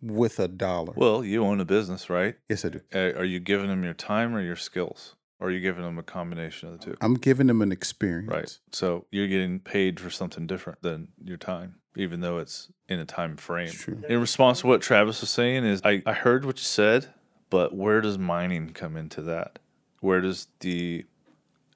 with 0.01 0.39
a 0.39 0.47
dollar? 0.47 0.93
well, 0.95 1.23
you 1.23 1.43
own 1.43 1.59
a 1.59 1.65
business, 1.65 2.09
right? 2.09 2.35
yes, 2.49 2.65
I 2.65 2.69
do. 2.69 2.81
Are 2.93 3.25
you 3.25 3.39
giving 3.39 3.67
them 3.67 3.83
your 3.83 3.93
time 3.93 4.35
or 4.35 4.41
your 4.41 4.55
skills? 4.55 5.15
Or 5.45 5.49
are 5.49 5.51
you 5.51 5.59
giving 5.59 5.83
them 5.83 5.99
a 5.99 6.03
combination 6.03 6.69
of 6.69 6.79
the 6.79 6.85
two? 6.85 6.97
I'm 7.01 7.13
giving 7.13 7.47
them 7.47 7.61
an 7.61 7.71
experience. 7.71 8.31
Right. 8.31 8.59
So 8.71 9.05
you're 9.11 9.27
getting 9.27 9.59
paid 9.59 9.99
for 9.99 10.09
something 10.09 10.47
different 10.47 10.81
than 10.81 11.09
your 11.23 11.37
time, 11.37 11.75
even 11.95 12.21
though 12.21 12.39
it's 12.39 12.71
in 12.89 12.99
a 12.99 13.05
time 13.05 13.37
frame. 13.37 13.69
True. 13.69 14.01
In 14.09 14.19
response 14.19 14.61
to 14.61 14.67
what 14.67 14.81
Travis 14.81 15.21
was 15.21 15.29
saying, 15.29 15.63
is 15.63 15.81
I, 15.85 16.01
I 16.05 16.13
heard 16.13 16.45
what 16.45 16.57
you 16.57 16.63
said, 16.63 17.13
but 17.51 17.75
where 17.75 18.01
does 18.01 18.17
mining 18.17 18.71
come 18.71 18.97
into 18.97 19.21
that? 19.21 19.59
Where 19.99 20.19
does 20.19 20.47
the 20.61 21.05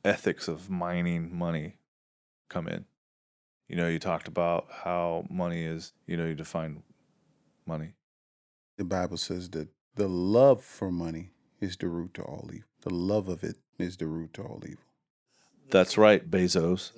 ethics 0.03 0.47
of 0.47 0.69
mining 0.69 1.37
money 1.37 1.75
come 2.49 2.67
in. 2.67 2.85
You 3.67 3.75
know, 3.75 3.87
you 3.87 3.99
talked 3.99 4.27
about 4.27 4.67
how 4.71 5.25
money 5.29 5.63
is, 5.63 5.93
you 6.07 6.17
know, 6.17 6.25
you 6.25 6.33
define 6.33 6.81
money. 7.65 7.93
The 8.77 8.85
Bible 8.85 9.17
says 9.17 9.49
that 9.51 9.67
the 9.95 10.07
love 10.07 10.63
for 10.63 10.91
money 10.91 11.31
is 11.59 11.77
the 11.77 11.87
root 11.87 12.13
to 12.15 12.23
all 12.23 12.49
evil. 12.51 12.68
The 12.81 12.93
love 12.93 13.27
of 13.27 13.43
it 13.43 13.57
is 13.77 13.97
the 13.97 14.07
root 14.07 14.33
to 14.35 14.43
all 14.43 14.61
evil. 14.65 14.83
That's 15.69 15.97
right, 15.97 16.29
Bezos. 16.29 16.91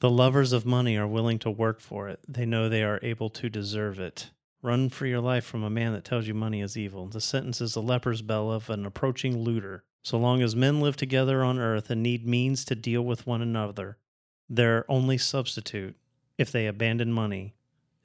The 0.00 0.10
lovers 0.10 0.52
of 0.52 0.66
money 0.66 0.96
are 0.96 1.06
willing 1.06 1.38
to 1.40 1.50
work 1.50 1.80
for 1.80 2.08
it. 2.08 2.20
They 2.28 2.44
know 2.44 2.68
they 2.68 2.82
are 2.82 3.00
able 3.02 3.30
to 3.30 3.48
deserve 3.48 3.98
it. 3.98 4.30
Run 4.62 4.90
for 4.90 5.06
your 5.06 5.20
life 5.20 5.44
from 5.44 5.62
a 5.62 5.70
man 5.70 5.92
that 5.92 6.04
tells 6.04 6.26
you 6.26 6.34
money 6.34 6.60
is 6.60 6.76
evil. 6.76 7.06
The 7.06 7.20
sentence 7.20 7.60
is 7.60 7.74
the 7.74 7.82
leper's 7.82 8.20
bell 8.20 8.50
of 8.50 8.68
an 8.68 8.84
approaching 8.84 9.38
looter. 9.38 9.84
So 10.02 10.18
long 10.18 10.42
as 10.42 10.54
men 10.54 10.80
live 10.80 10.96
together 10.96 11.42
on 11.42 11.58
earth 11.58 11.88
and 11.88 12.02
need 12.02 12.26
means 12.26 12.64
to 12.66 12.74
deal 12.74 13.02
with 13.02 13.26
one 13.26 13.42
another, 13.42 13.96
their 14.48 14.84
only 14.88 15.18
substitute, 15.18 15.96
if 16.36 16.52
they 16.52 16.66
abandon 16.66 17.12
money, 17.12 17.54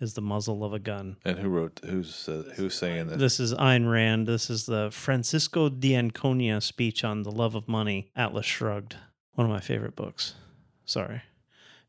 is 0.02 0.16
the 0.16 0.22
muzzle 0.22 0.64
of 0.64 0.74
a 0.74 0.80
gun. 0.80 1.18
And 1.24 1.40
who 1.40 1.50
wrote? 1.50 1.80
Who's 1.86 2.28
uh, 2.28 2.52
who's 2.56 2.76
saying 2.76 3.08
this? 3.08 3.18
This 3.18 3.40
is 3.40 3.54
Ayn 3.54 3.90
Rand. 3.90 4.28
This 4.28 4.50
is 4.50 4.66
the 4.66 4.90
Francisco 4.92 5.70
de 5.70 5.96
Anconia 5.96 6.60
speech 6.60 7.04
on 7.04 7.24
the 7.24 7.32
love 7.32 7.56
of 7.56 7.68
money. 7.68 8.12
Atlas 8.16 8.46
Shrugged. 8.46 8.96
One 9.34 9.46
of 9.46 9.54
my 9.54 9.62
favorite 9.62 9.96
books. 9.96 10.36
Sorry. 10.86 11.22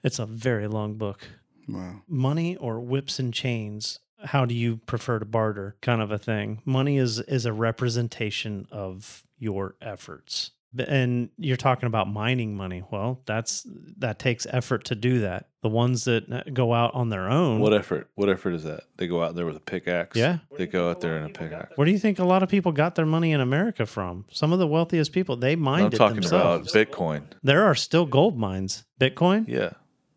It's 0.04 0.18
a 0.18 0.26
very 0.26 0.68
long 0.68 0.94
book. 0.94 1.26
Wow. 1.68 2.02
Money 2.06 2.56
or 2.56 2.80
whips 2.80 3.18
and 3.18 3.32
chains? 3.32 3.98
How 4.24 4.44
do 4.44 4.54
you 4.54 4.76
prefer 4.86 5.18
to 5.18 5.24
barter? 5.24 5.76
Kind 5.80 6.02
of 6.02 6.10
a 6.10 6.18
thing. 6.18 6.60
Money 6.64 6.98
is 6.98 7.18
is 7.20 7.46
a 7.46 7.52
representation 7.52 8.66
of 8.70 9.24
your 9.38 9.74
efforts. 9.80 10.52
B- 10.74 10.84
And 10.88 11.28
you're 11.36 11.56
talking 11.56 11.86
about 11.86 12.08
mining 12.08 12.56
money. 12.56 12.82
Well, 12.90 13.20
that's 13.26 13.66
that 13.98 14.18
takes 14.18 14.46
effort 14.50 14.84
to 14.86 14.94
do 14.94 15.20
that. 15.20 15.48
The 15.62 15.68
ones 15.68 16.04
that 16.04 16.30
uh, 16.32 16.42
go 16.52 16.72
out 16.74 16.94
on 16.94 17.08
their 17.08 17.28
own. 17.30 17.60
What 17.60 17.72
effort? 17.72 18.08
What 18.14 18.28
effort 18.28 18.52
is 18.54 18.64
that? 18.64 18.84
They 18.96 19.06
go 19.06 19.22
out 19.22 19.34
there 19.36 19.46
with 19.46 19.56
a 19.56 19.60
pickaxe. 19.60 20.16
Yeah. 20.16 20.38
They 20.56 20.66
go 20.66 20.90
out 20.90 21.00
there 21.00 21.16
in 21.16 21.24
a 21.24 21.28
pickaxe. 21.28 21.72
Where 21.76 21.84
do 21.84 21.90
you 21.92 21.98
think 21.98 22.18
a 22.18 22.24
lot 22.24 22.42
of 22.42 22.48
people 22.48 22.72
got 22.72 22.94
their 22.96 23.06
money 23.06 23.32
in 23.32 23.40
America 23.40 23.86
from? 23.86 24.24
Some 24.32 24.52
of 24.52 24.58
the 24.58 24.66
wealthiest 24.66 25.12
people, 25.12 25.36
they 25.36 25.54
mined 25.56 25.86
I'm 25.86 25.92
it 25.92 25.96
talking 25.96 26.14
themselves. 26.16 26.74
about 26.74 26.88
Bitcoin. 26.90 27.22
there 27.42 27.64
are 27.64 27.74
still 27.74 28.06
gold 28.06 28.36
mines. 28.38 28.84
Bitcoin? 29.00 29.46
Yeah, 29.46 29.70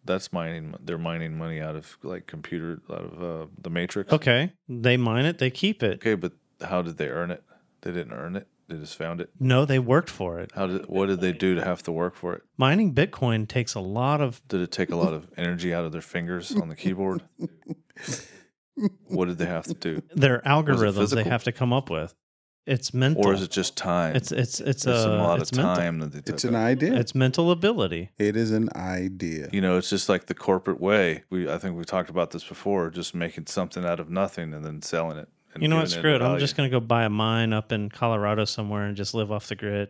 that's 0.03 0.33
mining. 0.33 0.73
They're 0.83 0.97
mining 0.97 1.37
money 1.37 1.61
out 1.61 1.75
of 1.75 1.95
like 2.01 2.25
computer, 2.27 2.79
out 2.91 3.01
of 3.13 3.23
uh, 3.23 3.45
the 3.61 3.69
matrix. 3.69 4.11
Okay. 4.13 4.51
They 4.67 4.97
mine 4.97 5.25
it, 5.25 5.37
they 5.37 5.51
keep 5.51 5.83
it. 5.83 5.95
Okay, 5.95 6.15
but 6.15 6.33
how 6.61 6.81
did 6.81 6.97
they 6.97 7.09
earn 7.09 7.29
it? 7.29 7.43
They 7.81 7.91
didn't 7.91 8.13
earn 8.13 8.35
it. 8.35 8.47
They 8.67 8.77
just 8.77 8.95
found 8.97 9.21
it. 9.21 9.29
No, 9.39 9.63
they 9.65 9.77
worked 9.79 10.09
for 10.09 10.39
it. 10.39 10.51
How 10.55 10.65
did? 10.67 10.87
What 10.87 11.05
did 11.07 11.21
they 11.21 11.31
do 11.33 11.53
to 11.55 11.63
have 11.63 11.83
to 11.83 11.91
work 11.91 12.15
for 12.15 12.33
it? 12.33 12.41
Mining 12.57 12.93
Bitcoin 12.93 13.47
takes 13.47 13.75
a 13.75 13.79
lot 13.79 14.21
of 14.21 14.41
Did 14.47 14.61
it 14.61 14.71
take 14.71 14.89
a 14.89 14.95
lot 14.95 15.13
of 15.13 15.27
energy 15.37 15.73
out 15.73 15.85
of 15.85 15.91
their 15.91 16.01
fingers 16.01 16.55
on 16.55 16.69
the 16.69 16.75
keyboard? 16.75 17.21
what 19.07 19.25
did 19.27 19.37
they 19.37 19.45
have 19.45 19.65
to 19.65 19.73
do? 19.73 20.01
their 20.15 20.41
algorithms 20.41 21.13
they 21.13 21.23
have 21.23 21.43
to 21.45 21.51
come 21.51 21.71
up 21.73 21.89
with. 21.89 22.13
It's 22.65 22.95
mental. 22.95 23.27
Or 23.27 23.33
is 23.35 23.43
it 23.43 23.51
just 23.51 23.77
time? 23.77 24.15
It's 24.15 24.31
it's 24.31 24.59
it's, 24.59 24.85
It's 24.85 24.85
a, 24.87 24.91
a 25.09 25.17
lot 25.21 25.39
it's 25.39 25.51
of 25.51 25.57
mental. 25.57 25.75
time 25.75 25.99
that 25.99 26.11
they 26.13 26.21
took. 26.21 26.33
It's 26.33 26.43
an 26.45 26.55
out. 26.55 26.65
idea. 26.65 26.95
It's 26.95 27.13
mental 27.13 27.51
ability. 27.51 28.09
it 28.17 28.35
is 28.35 28.49
an 28.51 28.69
idea. 28.75 29.49
You 29.53 29.61
know, 29.61 29.77
it's 29.77 29.91
just 29.91 30.09
like 30.09 30.25
the 30.25 30.33
corporate 30.33 30.81
way. 30.81 31.23
We 31.29 31.47
I 31.47 31.59
think 31.59 31.77
we 31.77 31.83
talked 31.83 32.09
about 32.09 32.31
this 32.31 32.43
before. 32.43 32.89
Just 32.89 33.13
making 33.13 33.45
something 33.45 33.85
out 33.85 33.99
of 33.99 34.09
nothing 34.09 34.51
and 34.51 34.65
then 34.65 34.81
selling 34.81 35.17
it. 35.17 35.29
And 35.55 35.63
You 35.63 35.69
know 35.69 35.77
what? 35.77 35.87
giving 35.87 35.99
Screw 35.99 36.15
it. 36.15 36.21
I'm 36.21 36.37
just 36.39 36.55
gonna 36.57 36.69
go 36.69 36.79
buy 36.79 37.05
a 37.05 37.09
mine 37.09 37.53
up 37.53 37.71
in 37.71 37.89
Colorado 37.89 38.45
somewhere 38.45 38.83
and 38.83 38.95
just 38.95 39.13
live 39.13 39.31
off 39.31 39.47
the 39.47 39.55
grid. 39.55 39.89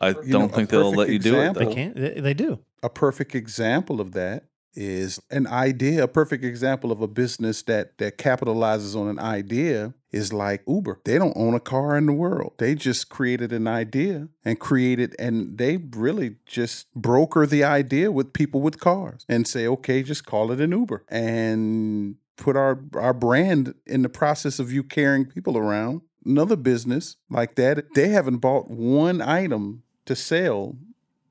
I 0.00 0.08
You 0.08 0.14
don't 0.32 0.50
know, 0.50 0.56
think 0.56 0.68
they'll 0.70 0.90
let 0.92 1.08
you 1.08 1.18
do 1.20 1.36
it. 1.36 1.38
example- 1.38 1.66
They 1.66 1.74
can't. 1.74 1.94
They, 1.96 2.20
they 2.20 2.34
do. 2.34 2.58
a 2.82 2.88
perfect 2.90 3.34
example 3.36 4.00
of 4.00 4.12
that 4.12 4.44
is 4.74 5.20
an 5.30 5.46
idea. 5.46 6.02
A 6.02 6.08
perfect 6.08 6.42
example 6.44 6.90
of 6.90 7.00
a 7.00 7.06
business 7.06 7.62
that 7.64 7.98
that 7.98 8.18
capitalizes 8.18 8.96
on 8.96 9.06
an 9.06 9.18
idea 9.20 9.94
is 10.10 10.32
like 10.32 10.62
Uber. 10.66 11.00
They 11.04 11.18
don't 11.18 11.36
own 11.36 11.54
a 11.54 11.60
car 11.60 11.96
in 11.96 12.06
the 12.06 12.12
world. 12.12 12.54
They 12.58 12.74
just 12.74 13.08
created 13.10 13.52
an 13.52 13.66
idea 13.68 14.28
and 14.44 14.58
created 14.58 15.14
and 15.18 15.56
they 15.58 15.76
really 15.76 16.36
just 16.46 16.92
broker 16.94 17.46
the 17.46 17.62
idea 17.62 18.10
with 18.10 18.32
people 18.32 18.60
with 18.62 18.80
cars 18.80 19.24
and 19.28 19.46
say, 19.46 19.66
"Okay, 19.68 20.02
just 20.02 20.24
call 20.26 20.50
it 20.50 20.60
an 20.60 20.72
Uber." 20.72 21.04
And 21.08 22.16
put 22.36 22.56
our 22.56 22.80
our 22.94 23.14
brand 23.14 23.74
in 23.86 24.02
the 24.02 24.08
process 24.08 24.58
of 24.58 24.72
you 24.72 24.82
carrying 24.82 25.26
people 25.26 25.56
around. 25.56 26.02
Another 26.24 26.56
business 26.56 27.16
like 27.28 27.56
that, 27.56 27.94
they 27.94 28.08
haven't 28.08 28.38
bought 28.38 28.70
one 28.70 29.20
item 29.20 29.82
to 30.06 30.14
sell 30.14 30.76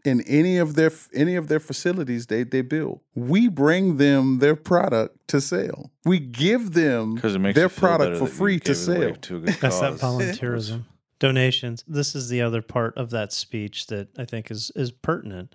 in 0.03 0.21
any 0.21 0.57
of 0.57 0.75
their 0.75 0.91
any 1.13 1.35
of 1.35 1.47
their 1.47 1.59
facilities 1.59 2.27
they 2.27 2.43
they 2.43 2.61
build. 2.61 3.01
We 3.15 3.47
bring 3.47 3.97
them 3.97 4.39
their 4.39 4.55
product 4.55 5.27
to 5.29 5.41
sell. 5.41 5.91
We 6.05 6.19
give 6.19 6.73
them 6.73 7.15
Because 7.15 7.35
it 7.35 7.39
makes 7.39 7.55
their 7.55 7.69
product 7.69 8.17
for 8.17 8.27
free 8.27 8.59
to 8.59 8.73
gave 8.73 8.81
it 8.81 8.87
away 8.87 9.07
sell. 9.07 9.15
To 9.15 9.39
That's 9.61 9.79
that 9.79 9.93
volunteerism. 9.93 10.85
Donations. 11.19 11.83
This 11.87 12.15
is 12.15 12.29
the 12.29 12.41
other 12.41 12.63
part 12.63 12.97
of 12.97 13.11
that 13.11 13.31
speech 13.31 13.87
that 13.87 14.09
I 14.17 14.25
think 14.25 14.49
is 14.49 14.71
is 14.75 14.91
pertinent. 14.91 15.53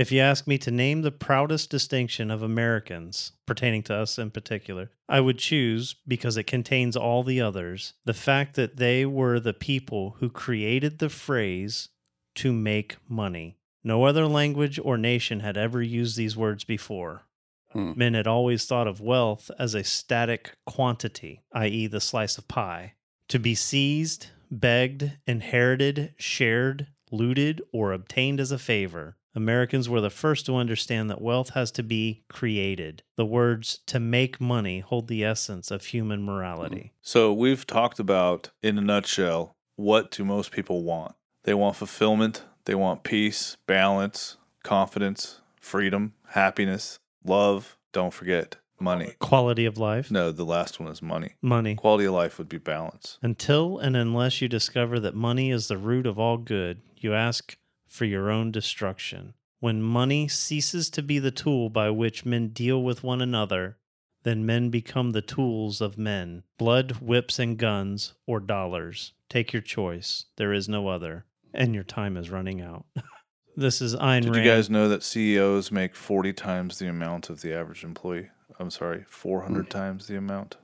If 0.00 0.10
you 0.10 0.20
ask 0.20 0.46
me 0.46 0.56
to 0.56 0.70
name 0.70 1.02
the 1.02 1.12
proudest 1.12 1.68
distinction 1.68 2.30
of 2.30 2.42
Americans 2.42 3.32
pertaining 3.44 3.82
to 3.82 3.94
us 3.94 4.18
in 4.18 4.30
particular, 4.30 4.90
I 5.10 5.20
would 5.20 5.36
choose 5.36 5.94
because 6.08 6.38
it 6.38 6.44
contains 6.44 6.96
all 6.96 7.22
the 7.22 7.42
others, 7.42 7.92
the 8.06 8.14
fact 8.14 8.56
that 8.56 8.78
they 8.78 9.04
were 9.04 9.38
the 9.38 9.52
people 9.52 10.16
who 10.18 10.30
created 10.30 11.00
the 11.00 11.10
phrase 11.10 11.90
to 12.36 12.50
make 12.50 12.96
money. 13.10 13.58
No 13.84 14.04
other 14.04 14.26
language 14.26 14.80
or 14.82 14.96
nation 14.96 15.40
had 15.40 15.58
ever 15.58 15.82
used 15.82 16.16
these 16.16 16.34
words 16.34 16.64
before. 16.64 17.26
Hmm. 17.72 17.92
Men 17.94 18.14
had 18.14 18.26
always 18.26 18.64
thought 18.64 18.88
of 18.88 19.02
wealth 19.02 19.50
as 19.58 19.74
a 19.74 19.84
static 19.84 20.52
quantity, 20.64 21.42
i.e., 21.52 21.86
the 21.88 22.00
slice 22.00 22.38
of 22.38 22.48
pie, 22.48 22.94
to 23.28 23.38
be 23.38 23.54
seized, 23.54 24.28
begged, 24.50 25.18
inherited, 25.26 26.14
shared, 26.16 26.86
looted, 27.10 27.60
or 27.70 27.92
obtained 27.92 28.40
as 28.40 28.50
a 28.50 28.58
favor. 28.58 29.18
Americans 29.34 29.88
were 29.88 30.00
the 30.00 30.10
first 30.10 30.46
to 30.46 30.56
understand 30.56 31.08
that 31.10 31.20
wealth 31.20 31.50
has 31.50 31.70
to 31.72 31.82
be 31.82 32.24
created. 32.28 33.02
The 33.16 33.24
words 33.26 33.80
to 33.86 34.00
make 34.00 34.40
money 34.40 34.80
hold 34.80 35.08
the 35.08 35.24
essence 35.24 35.70
of 35.70 35.86
human 35.86 36.22
morality. 36.24 36.76
Mm. 36.76 36.90
So 37.02 37.32
we've 37.32 37.66
talked 37.66 37.98
about, 37.98 38.50
in 38.62 38.76
a 38.76 38.80
nutshell, 38.80 39.54
what 39.76 40.10
do 40.10 40.24
most 40.24 40.50
people 40.50 40.82
want? 40.82 41.14
They 41.44 41.54
want 41.54 41.76
fulfillment. 41.76 42.44
They 42.66 42.74
want 42.74 43.02
peace, 43.02 43.56
balance, 43.66 44.36
confidence, 44.62 45.40
freedom, 45.60 46.14
happiness, 46.28 46.98
love. 47.24 47.76
Don't 47.92 48.12
forget 48.12 48.56
money. 48.78 49.14
Quality 49.18 49.64
of 49.66 49.78
life, 49.78 50.10
No, 50.10 50.32
the 50.32 50.44
last 50.44 50.80
one 50.80 50.90
is 50.90 51.02
money. 51.02 51.34
money. 51.42 51.74
Quality 51.74 52.06
of 52.06 52.14
life 52.14 52.38
would 52.38 52.48
be 52.48 52.58
balance. 52.58 53.18
Until 53.22 53.78
and 53.78 53.96
unless 53.96 54.40
you 54.40 54.48
discover 54.48 54.98
that 55.00 55.14
money 55.14 55.50
is 55.50 55.68
the 55.68 55.76
root 55.78 56.06
of 56.06 56.18
all 56.18 56.36
good, 56.38 56.80
you 56.96 57.14
ask 57.14 57.56
for 57.90 58.06
your 58.06 58.30
own 58.30 58.50
destruction. 58.50 59.34
When 59.58 59.82
money 59.82 60.26
ceases 60.28 60.88
to 60.90 61.02
be 61.02 61.18
the 61.18 61.30
tool 61.30 61.68
by 61.68 61.90
which 61.90 62.24
men 62.24 62.48
deal 62.48 62.82
with 62.82 63.04
one 63.04 63.20
another, 63.20 63.76
then 64.22 64.46
men 64.46 64.70
become 64.70 65.10
the 65.10 65.20
tools 65.20 65.82
of 65.82 65.98
men. 65.98 66.44
Blood, 66.56 66.92
whips, 67.02 67.38
and 67.38 67.58
guns, 67.58 68.14
or 68.26 68.40
dollars. 68.40 69.12
Take 69.28 69.52
your 69.52 69.60
choice. 69.62 70.26
There 70.36 70.52
is 70.54 70.68
no 70.68 70.88
other. 70.88 71.26
And 71.52 71.74
your 71.74 71.84
time 71.84 72.16
is 72.16 72.30
running 72.30 72.60
out. 72.62 72.86
this 73.56 73.82
is 73.82 73.94
Ayn 73.96 74.22
Did 74.22 74.34
Rand. 74.36 74.44
you 74.46 74.50
guys 74.50 74.70
know 74.70 74.88
that 74.88 75.02
CEOs 75.02 75.70
make 75.72 75.94
40 75.94 76.32
times 76.32 76.78
the 76.78 76.86
amount 76.88 77.28
of 77.28 77.42
the 77.42 77.52
average 77.52 77.82
employee? 77.84 78.28
I'm 78.58 78.70
sorry, 78.70 79.04
400 79.08 79.66
Mm. 79.66 79.70
times 79.70 80.06
the 80.06 80.16
amount. 80.16 80.56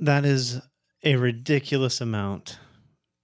That 0.00 0.24
is 0.24 0.60
a 1.04 1.16
ridiculous 1.16 2.00
amount 2.00 2.58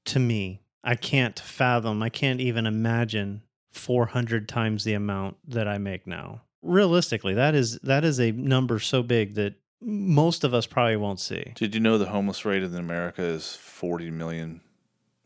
to 0.06 0.18
me. 0.18 0.62
I 0.88 0.94
can't 0.94 1.38
fathom, 1.38 2.02
I 2.02 2.08
can't 2.08 2.40
even 2.40 2.64
imagine 2.66 3.42
400 3.72 4.48
times 4.48 4.84
the 4.84 4.94
amount 4.94 5.36
that 5.46 5.68
I 5.68 5.76
make 5.76 6.06
now. 6.06 6.40
Realistically, 6.62 7.34
that 7.34 7.54
is 7.54 7.78
that 7.80 8.06
is 8.06 8.18
a 8.18 8.32
number 8.32 8.78
so 8.78 9.02
big 9.02 9.34
that 9.34 9.56
most 9.82 10.44
of 10.44 10.54
us 10.54 10.64
probably 10.64 10.96
won't 10.96 11.20
see. 11.20 11.52
Did 11.56 11.74
you 11.74 11.80
know 11.82 11.98
the 11.98 12.06
homeless 12.06 12.46
rate 12.46 12.62
in 12.62 12.74
America 12.74 13.22
is 13.22 13.54
40 13.54 14.10
million, 14.10 14.62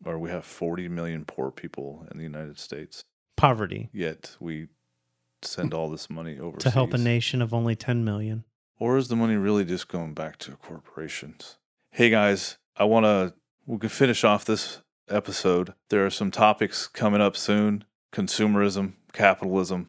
or 0.05 0.19
we 0.19 0.31
have 0.31 0.45
40 0.45 0.89
million 0.89 1.25
poor 1.25 1.53
people 1.53 2.09
in 2.11 2.19
the 2.19 2.25
United 2.25 2.59
States? 2.59 3.05
Poverty 3.37 3.89
Yet 3.93 4.37
we 4.41 4.67
send 5.43 5.73
all 5.73 5.89
this 5.89 6.11
money 6.11 6.41
overseas. 6.41 6.65
to 6.65 6.71
help 6.71 6.93
a 6.93 6.99
nation 6.99 7.41
of 7.41 7.55
only 7.55 7.77
10 7.77 8.05
million. 8.05 8.43
Or 8.81 8.97
is 8.97 9.07
the 9.07 9.17
money 9.17 9.37
really 9.37 9.65
just 9.65 9.87
going 9.87 10.13
back 10.13 10.39
to 10.39 10.57
corporations? 10.57 11.57
Hey 11.93 12.11
guys, 12.11 12.59
I 12.77 12.83
want 12.83 13.05
to, 13.05 13.35
we 13.65 13.79
can 13.79 13.91
finish 13.91 14.25
off 14.25 14.45
this 14.45 14.83
episode. 15.13 15.75
There 15.91 16.05
are 16.05 16.11
some 16.11 16.31
topics 16.31 16.87
coming 16.87 17.21
up 17.21 17.37
soon 17.37 17.85
consumerism, 18.13 18.93
capitalism. 19.13 19.89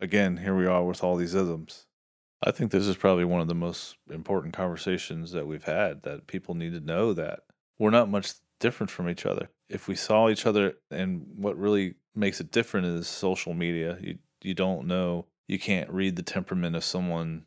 Again, 0.00 0.38
here 0.38 0.56
we 0.56 0.66
are 0.66 0.84
with 0.84 1.02
all 1.02 1.16
these 1.16 1.34
isms. 1.34 1.86
I 2.44 2.50
think 2.50 2.70
this 2.70 2.86
is 2.86 2.96
probably 2.96 3.24
one 3.24 3.40
of 3.40 3.48
the 3.48 3.54
most 3.54 3.96
important 4.10 4.54
conversations 4.54 5.32
that 5.32 5.46
we've 5.46 5.64
had 5.64 6.02
that 6.02 6.26
people 6.26 6.54
need 6.54 6.72
to 6.72 6.80
know 6.80 7.12
that 7.12 7.40
we're 7.78 7.90
not 7.90 8.08
much 8.08 8.34
different 8.60 8.90
from 8.90 9.08
each 9.08 9.26
other. 9.26 9.48
If 9.68 9.88
we 9.88 9.94
saw 9.94 10.28
each 10.28 10.46
other 10.46 10.74
and 10.90 11.26
what 11.36 11.58
really 11.58 11.94
makes 12.14 12.40
it 12.40 12.50
different 12.50 12.86
is 12.86 13.08
social 13.08 13.54
media. 13.54 13.98
You 14.00 14.18
you 14.42 14.54
don't 14.54 14.86
know 14.86 15.26
you 15.48 15.58
can't 15.58 15.90
read 15.90 16.16
the 16.16 16.22
temperament 16.22 16.76
of 16.76 16.84
someone 16.84 17.44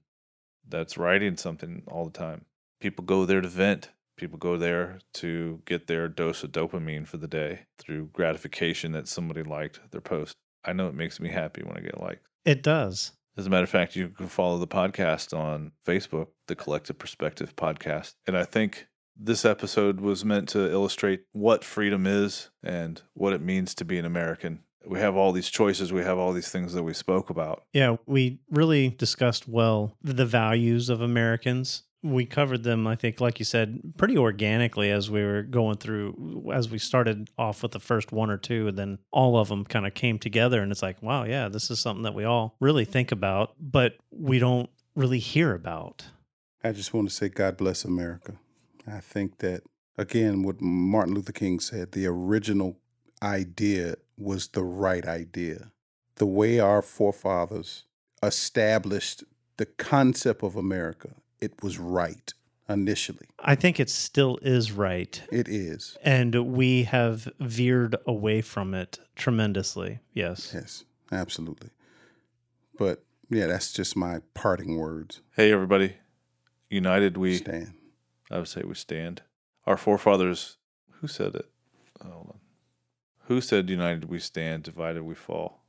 that's 0.68 0.98
writing 0.98 1.38
something 1.38 1.84
all 1.88 2.06
the 2.06 2.18
time. 2.18 2.46
People 2.80 3.06
go 3.06 3.26
there 3.26 3.42
to 3.42 3.48
vent. 3.48 3.90
People 4.18 4.38
go 4.38 4.58
there 4.58 5.00
to 5.16 5.62
get 5.66 5.88
their 5.88 6.08
dose 6.08 6.44
of 6.44 6.52
dopamine 6.52 7.06
for 7.08 7.18
the 7.18 7.28
day 7.28 7.62
through 7.78 8.10
gratification 8.14 8.92
that 8.94 9.08
somebody 9.08 9.44
liked 9.44 9.80
their 9.92 10.02
post. 10.02 10.36
I 10.64 10.74
know 10.74 10.88
it 10.88 10.96
makes 10.96 11.20
me 11.20 11.30
happy 11.30 11.64
when 11.64 11.78
I 11.78 11.82
get 11.82 12.00
liked. 12.00 12.26
It 12.46 12.64
does. 12.64 13.12
As 13.38 13.46
a 13.46 13.50
matter 13.50 13.64
of 13.64 13.70
fact, 13.70 13.96
you 13.96 14.10
can 14.10 14.28
follow 14.28 14.58
the 14.58 14.68
podcast 14.68 15.38
on 15.38 15.74
Facebook, 15.86 16.28
the 16.48 16.56
Collective 16.56 16.98
Perspective 16.98 17.56
Podcast. 17.56 18.14
And 18.26 18.38
I 18.38 18.46
think 18.46 18.88
this 19.18 19.44
episode 19.44 20.00
was 20.00 20.24
meant 20.24 20.50
to 20.50 20.72
illustrate 20.72 21.24
what 21.34 21.64
freedom 21.64 22.08
is 22.08 22.50
and 22.64 23.02
what 23.14 23.34
it 23.34 23.42
means 23.42 23.76
to 23.76 23.86
be 23.86 23.98
an 23.98 24.06
American. 24.06 24.64
We 24.88 25.00
have 25.00 25.16
all 25.16 25.32
these 25.32 25.50
choices, 25.50 25.92
we 25.92 26.04
have 26.04 26.18
all 26.18 26.32
these 26.32 26.50
things 26.52 26.74
that 26.74 26.84
we 26.84 26.94
spoke 26.94 27.30
about. 27.30 27.64
Yeah, 27.74 27.98
we 28.06 28.40
really 28.50 28.90
discussed 28.90 29.48
well 29.48 29.98
the 30.02 30.26
values 30.26 30.90
of 30.90 31.02
Americans. 31.02 31.84
We 32.08 32.28
covered 32.28 32.62
them, 32.62 32.86
I 32.86 32.96
think, 32.96 33.20
like 33.20 33.40
you 33.40 33.46
said, 33.46 33.82
pretty 33.98 34.16
organically 34.16 34.92
as 34.92 35.10
we 35.10 35.24
were 35.24 35.42
going 35.42 35.78
through, 35.78 36.52
as 36.54 36.70
we 36.70 36.78
started 36.78 37.32
off 37.36 37.64
with 37.64 37.72
the 37.72 37.80
first 37.80 38.12
one 38.12 38.30
or 38.30 38.38
two, 38.38 38.68
and 38.68 38.78
then 38.78 39.00
all 39.12 39.40
of 39.40 39.50
them 39.50 39.66
kind 39.66 39.88
of 39.88 39.96
came 39.96 40.20
together. 40.20 40.62
And 40.62 40.72
it's 40.72 40.84
like, 40.84 41.02
wow, 41.02 41.24
yeah, 41.24 41.50
this 41.50 41.72
is 41.72 41.80
something 41.80 42.04
that 42.04 42.14
we 42.14 42.24
all 42.24 42.56
really 42.60 42.86
think 42.86 43.12
about, 43.12 43.56
but 43.60 43.98
we 44.12 44.38
don't 44.38 44.70
really 44.96 45.18
hear 45.18 45.56
about. 45.56 46.06
I 46.64 46.74
just 46.74 46.94
want 46.94 47.10
to 47.10 47.16
say, 47.16 47.28
God 47.28 47.58
bless 47.58 47.84
America. 47.84 48.34
I 48.88 49.00
think 49.00 49.40
that, 49.40 49.64
again, 49.98 50.44
what 50.44 50.62
Martin 50.62 51.16
Luther 51.16 51.32
King 51.32 51.60
said, 51.60 51.94
the 51.94 52.06
original 52.06 52.78
idea 53.24 53.96
was 54.16 54.50
the 54.50 54.64
right 54.64 55.08
idea. 55.08 55.72
The 56.18 56.28
way 56.28 56.60
our 56.60 56.84
forefathers 56.84 57.86
established 58.22 59.24
the 59.58 59.66
concept 59.66 60.44
of 60.44 60.56
America, 60.56 61.16
it 61.40 61.64
was 61.64 61.78
right 61.78 62.34
initially. 62.68 63.28
I 63.40 63.56
think 63.56 63.80
it 63.80 63.90
still 63.90 64.40
is 64.42 64.72
right. 64.72 65.22
It 65.32 65.48
is. 65.48 65.98
And 66.04 66.34
we 66.54 66.84
have 66.84 67.28
veered 67.40 67.96
away 68.06 68.42
from 68.42 68.74
it 68.74 69.00
tremendously. 69.16 70.00
Yes. 70.14 70.52
Yes, 70.54 70.84
absolutely. 71.12 71.70
But 72.78 73.04
yeah, 73.30 73.48
that's 73.48 73.72
just 73.74 73.96
my 73.96 74.22
parting 74.34 74.78
words. 74.78 75.22
Hey, 75.36 75.52
everybody. 75.52 75.98
United 76.70 77.18
we 77.18 77.38
Stand. 77.38 77.74
I 78.32 78.40
would 78.40 78.48
say 78.48 78.64
we 78.66 78.74
stand. 78.74 79.22
Our 79.68 79.78
forefathers, 79.78 80.58
who 81.00 81.08
said 81.08 81.36
it? 81.36 81.50
Hold 82.02 82.28
on. 82.30 82.40
Who 83.28 83.42
said 83.42 83.70
united 83.70 84.06
we 84.06 84.20
stand, 84.20 84.64
divided 84.64 85.04
we 85.04 85.16
fall? 85.16 85.65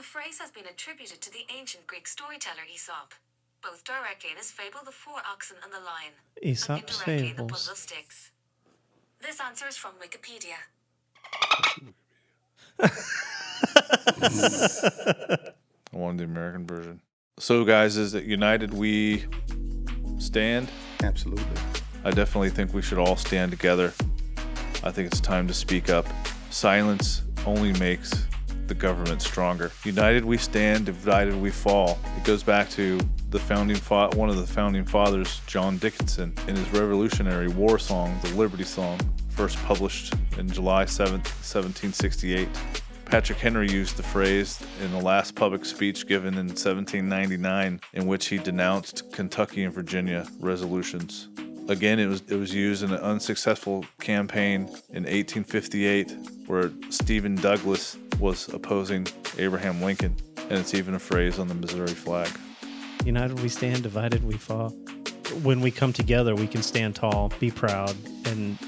The 0.00 0.06
phrase 0.06 0.38
has 0.38 0.50
been 0.50 0.64
attributed 0.64 1.20
to 1.20 1.30
the 1.30 1.44
ancient 1.54 1.86
Greek 1.86 2.08
storyteller 2.08 2.62
Aesop, 2.74 3.12
both 3.62 3.84
directly 3.84 4.30
in 4.30 4.38
his 4.38 4.50
fable 4.50 4.80
The 4.82 4.90
Four 4.90 5.18
Oxen 5.30 5.58
and 5.62 5.70
the 5.70 5.76
Lion, 5.76 6.14
and 6.42 6.52
Aesop's 6.52 6.80
indirectly 6.80 7.16
in 7.16 7.20
the 7.20 7.28
fables. 7.42 7.50
Puzzle 7.50 7.74
Sticks. 7.74 8.30
This 9.20 9.38
answer 9.42 9.66
is 9.68 9.76
from 9.76 9.92
Wikipedia. 10.00 10.56
I 15.92 15.92
wanted 15.92 16.20
the 16.20 16.24
American 16.24 16.66
version. 16.66 17.02
So, 17.38 17.64
guys, 17.64 17.98
is 17.98 18.14
it 18.14 18.24
united 18.24 18.72
we 18.72 19.26
stand? 20.16 20.70
Absolutely. 21.02 21.44
I 22.04 22.10
definitely 22.10 22.48
think 22.48 22.72
we 22.72 22.80
should 22.80 22.96
all 22.96 23.16
stand 23.16 23.50
together. 23.50 23.92
I 24.82 24.92
think 24.92 25.08
it's 25.08 25.20
time 25.20 25.46
to 25.46 25.52
speak 25.52 25.90
up. 25.90 26.06
Silence 26.48 27.20
only 27.44 27.74
makes 27.74 28.24
the 28.70 28.74
government 28.76 29.20
stronger. 29.20 29.72
United 29.84 30.24
we 30.24 30.36
stand, 30.36 30.86
divided 30.86 31.34
we 31.34 31.50
fall. 31.50 31.98
It 32.16 32.22
goes 32.22 32.44
back 32.44 32.70
to 32.70 33.00
the 33.30 33.38
founding 33.38 33.76
fa- 33.76 34.10
one 34.14 34.28
of 34.28 34.36
the 34.36 34.46
founding 34.46 34.84
fathers, 34.84 35.40
John 35.48 35.76
Dickinson, 35.78 36.32
in 36.46 36.54
his 36.54 36.70
Revolutionary 36.72 37.48
War 37.48 37.80
song, 37.80 38.16
the 38.22 38.28
Liberty 38.36 38.62
Song, 38.62 39.00
first 39.30 39.58
published 39.64 40.14
in 40.38 40.48
July 40.48 40.84
7, 40.84 41.14
1768. 41.14 42.48
Patrick 43.06 43.38
Henry 43.38 43.68
used 43.68 43.96
the 43.96 44.04
phrase 44.04 44.64
in 44.84 44.92
the 44.92 45.00
last 45.00 45.34
public 45.34 45.64
speech 45.64 46.06
given 46.06 46.34
in 46.34 46.46
1799, 46.46 47.80
in 47.94 48.06
which 48.06 48.28
he 48.28 48.38
denounced 48.38 49.12
Kentucky 49.12 49.64
and 49.64 49.74
Virginia 49.74 50.28
resolutions. 50.38 51.28
Again, 51.68 51.98
it 51.98 52.06
was 52.06 52.22
it 52.28 52.36
was 52.36 52.54
used 52.54 52.84
in 52.84 52.92
an 52.92 53.00
unsuccessful 53.00 53.84
campaign 54.00 54.62
in 54.90 55.02
1858, 55.04 56.16
where 56.46 56.70
Stephen 56.90 57.34
Douglas 57.34 57.96
was 58.20 58.48
opposing 58.48 59.06
Abraham 59.38 59.82
Lincoln, 59.82 60.14
and 60.36 60.52
it's 60.52 60.74
even 60.74 60.94
a 60.94 60.98
phrase 60.98 61.38
on 61.38 61.48
the 61.48 61.54
Missouri 61.54 61.88
flag. 61.88 62.30
United 63.04 63.40
we 63.40 63.48
stand, 63.48 63.82
divided 63.82 64.22
we 64.24 64.34
fall. 64.34 64.70
When 65.42 65.60
we 65.60 65.70
come 65.70 65.92
together, 65.92 66.34
we 66.34 66.46
can 66.46 66.62
stand 66.62 66.96
tall, 66.96 67.32
be 67.40 67.50
proud, 67.50 67.94
and 68.26 68.58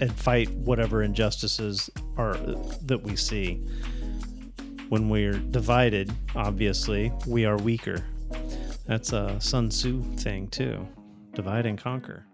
and 0.00 0.12
fight 0.12 0.50
whatever 0.50 1.02
injustices 1.02 1.90
are 2.16 2.34
that 2.82 3.02
we 3.02 3.16
see. 3.16 3.54
When 4.88 5.08
we're 5.08 5.38
divided, 5.38 6.12
obviously, 6.34 7.12
we 7.26 7.44
are 7.44 7.56
weaker. 7.56 8.04
That's 8.86 9.12
a 9.12 9.40
Sun 9.40 9.70
Tzu 9.70 10.02
thing 10.16 10.48
too. 10.48 10.86
Divide 11.34 11.66
and 11.66 11.78
conquer. 11.78 12.26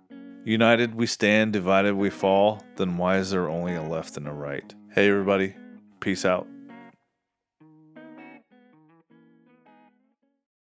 United 0.45 0.95
we 0.95 1.07
stand, 1.07 1.53
divided 1.53 1.95
we 1.95 2.11
fall. 2.11 2.63
Then 2.77 2.97
why 2.97 3.19
is 3.19 3.31
there 3.31 3.49
only 3.49 3.75
a 3.75 3.83
left 3.83 4.17
and 4.17 4.29
a 4.29 4.33
right? 4.33 4.75
Hey, 4.93 5.09
everybody, 5.09 5.55
peace 6.03 6.25
out. 6.27 6.52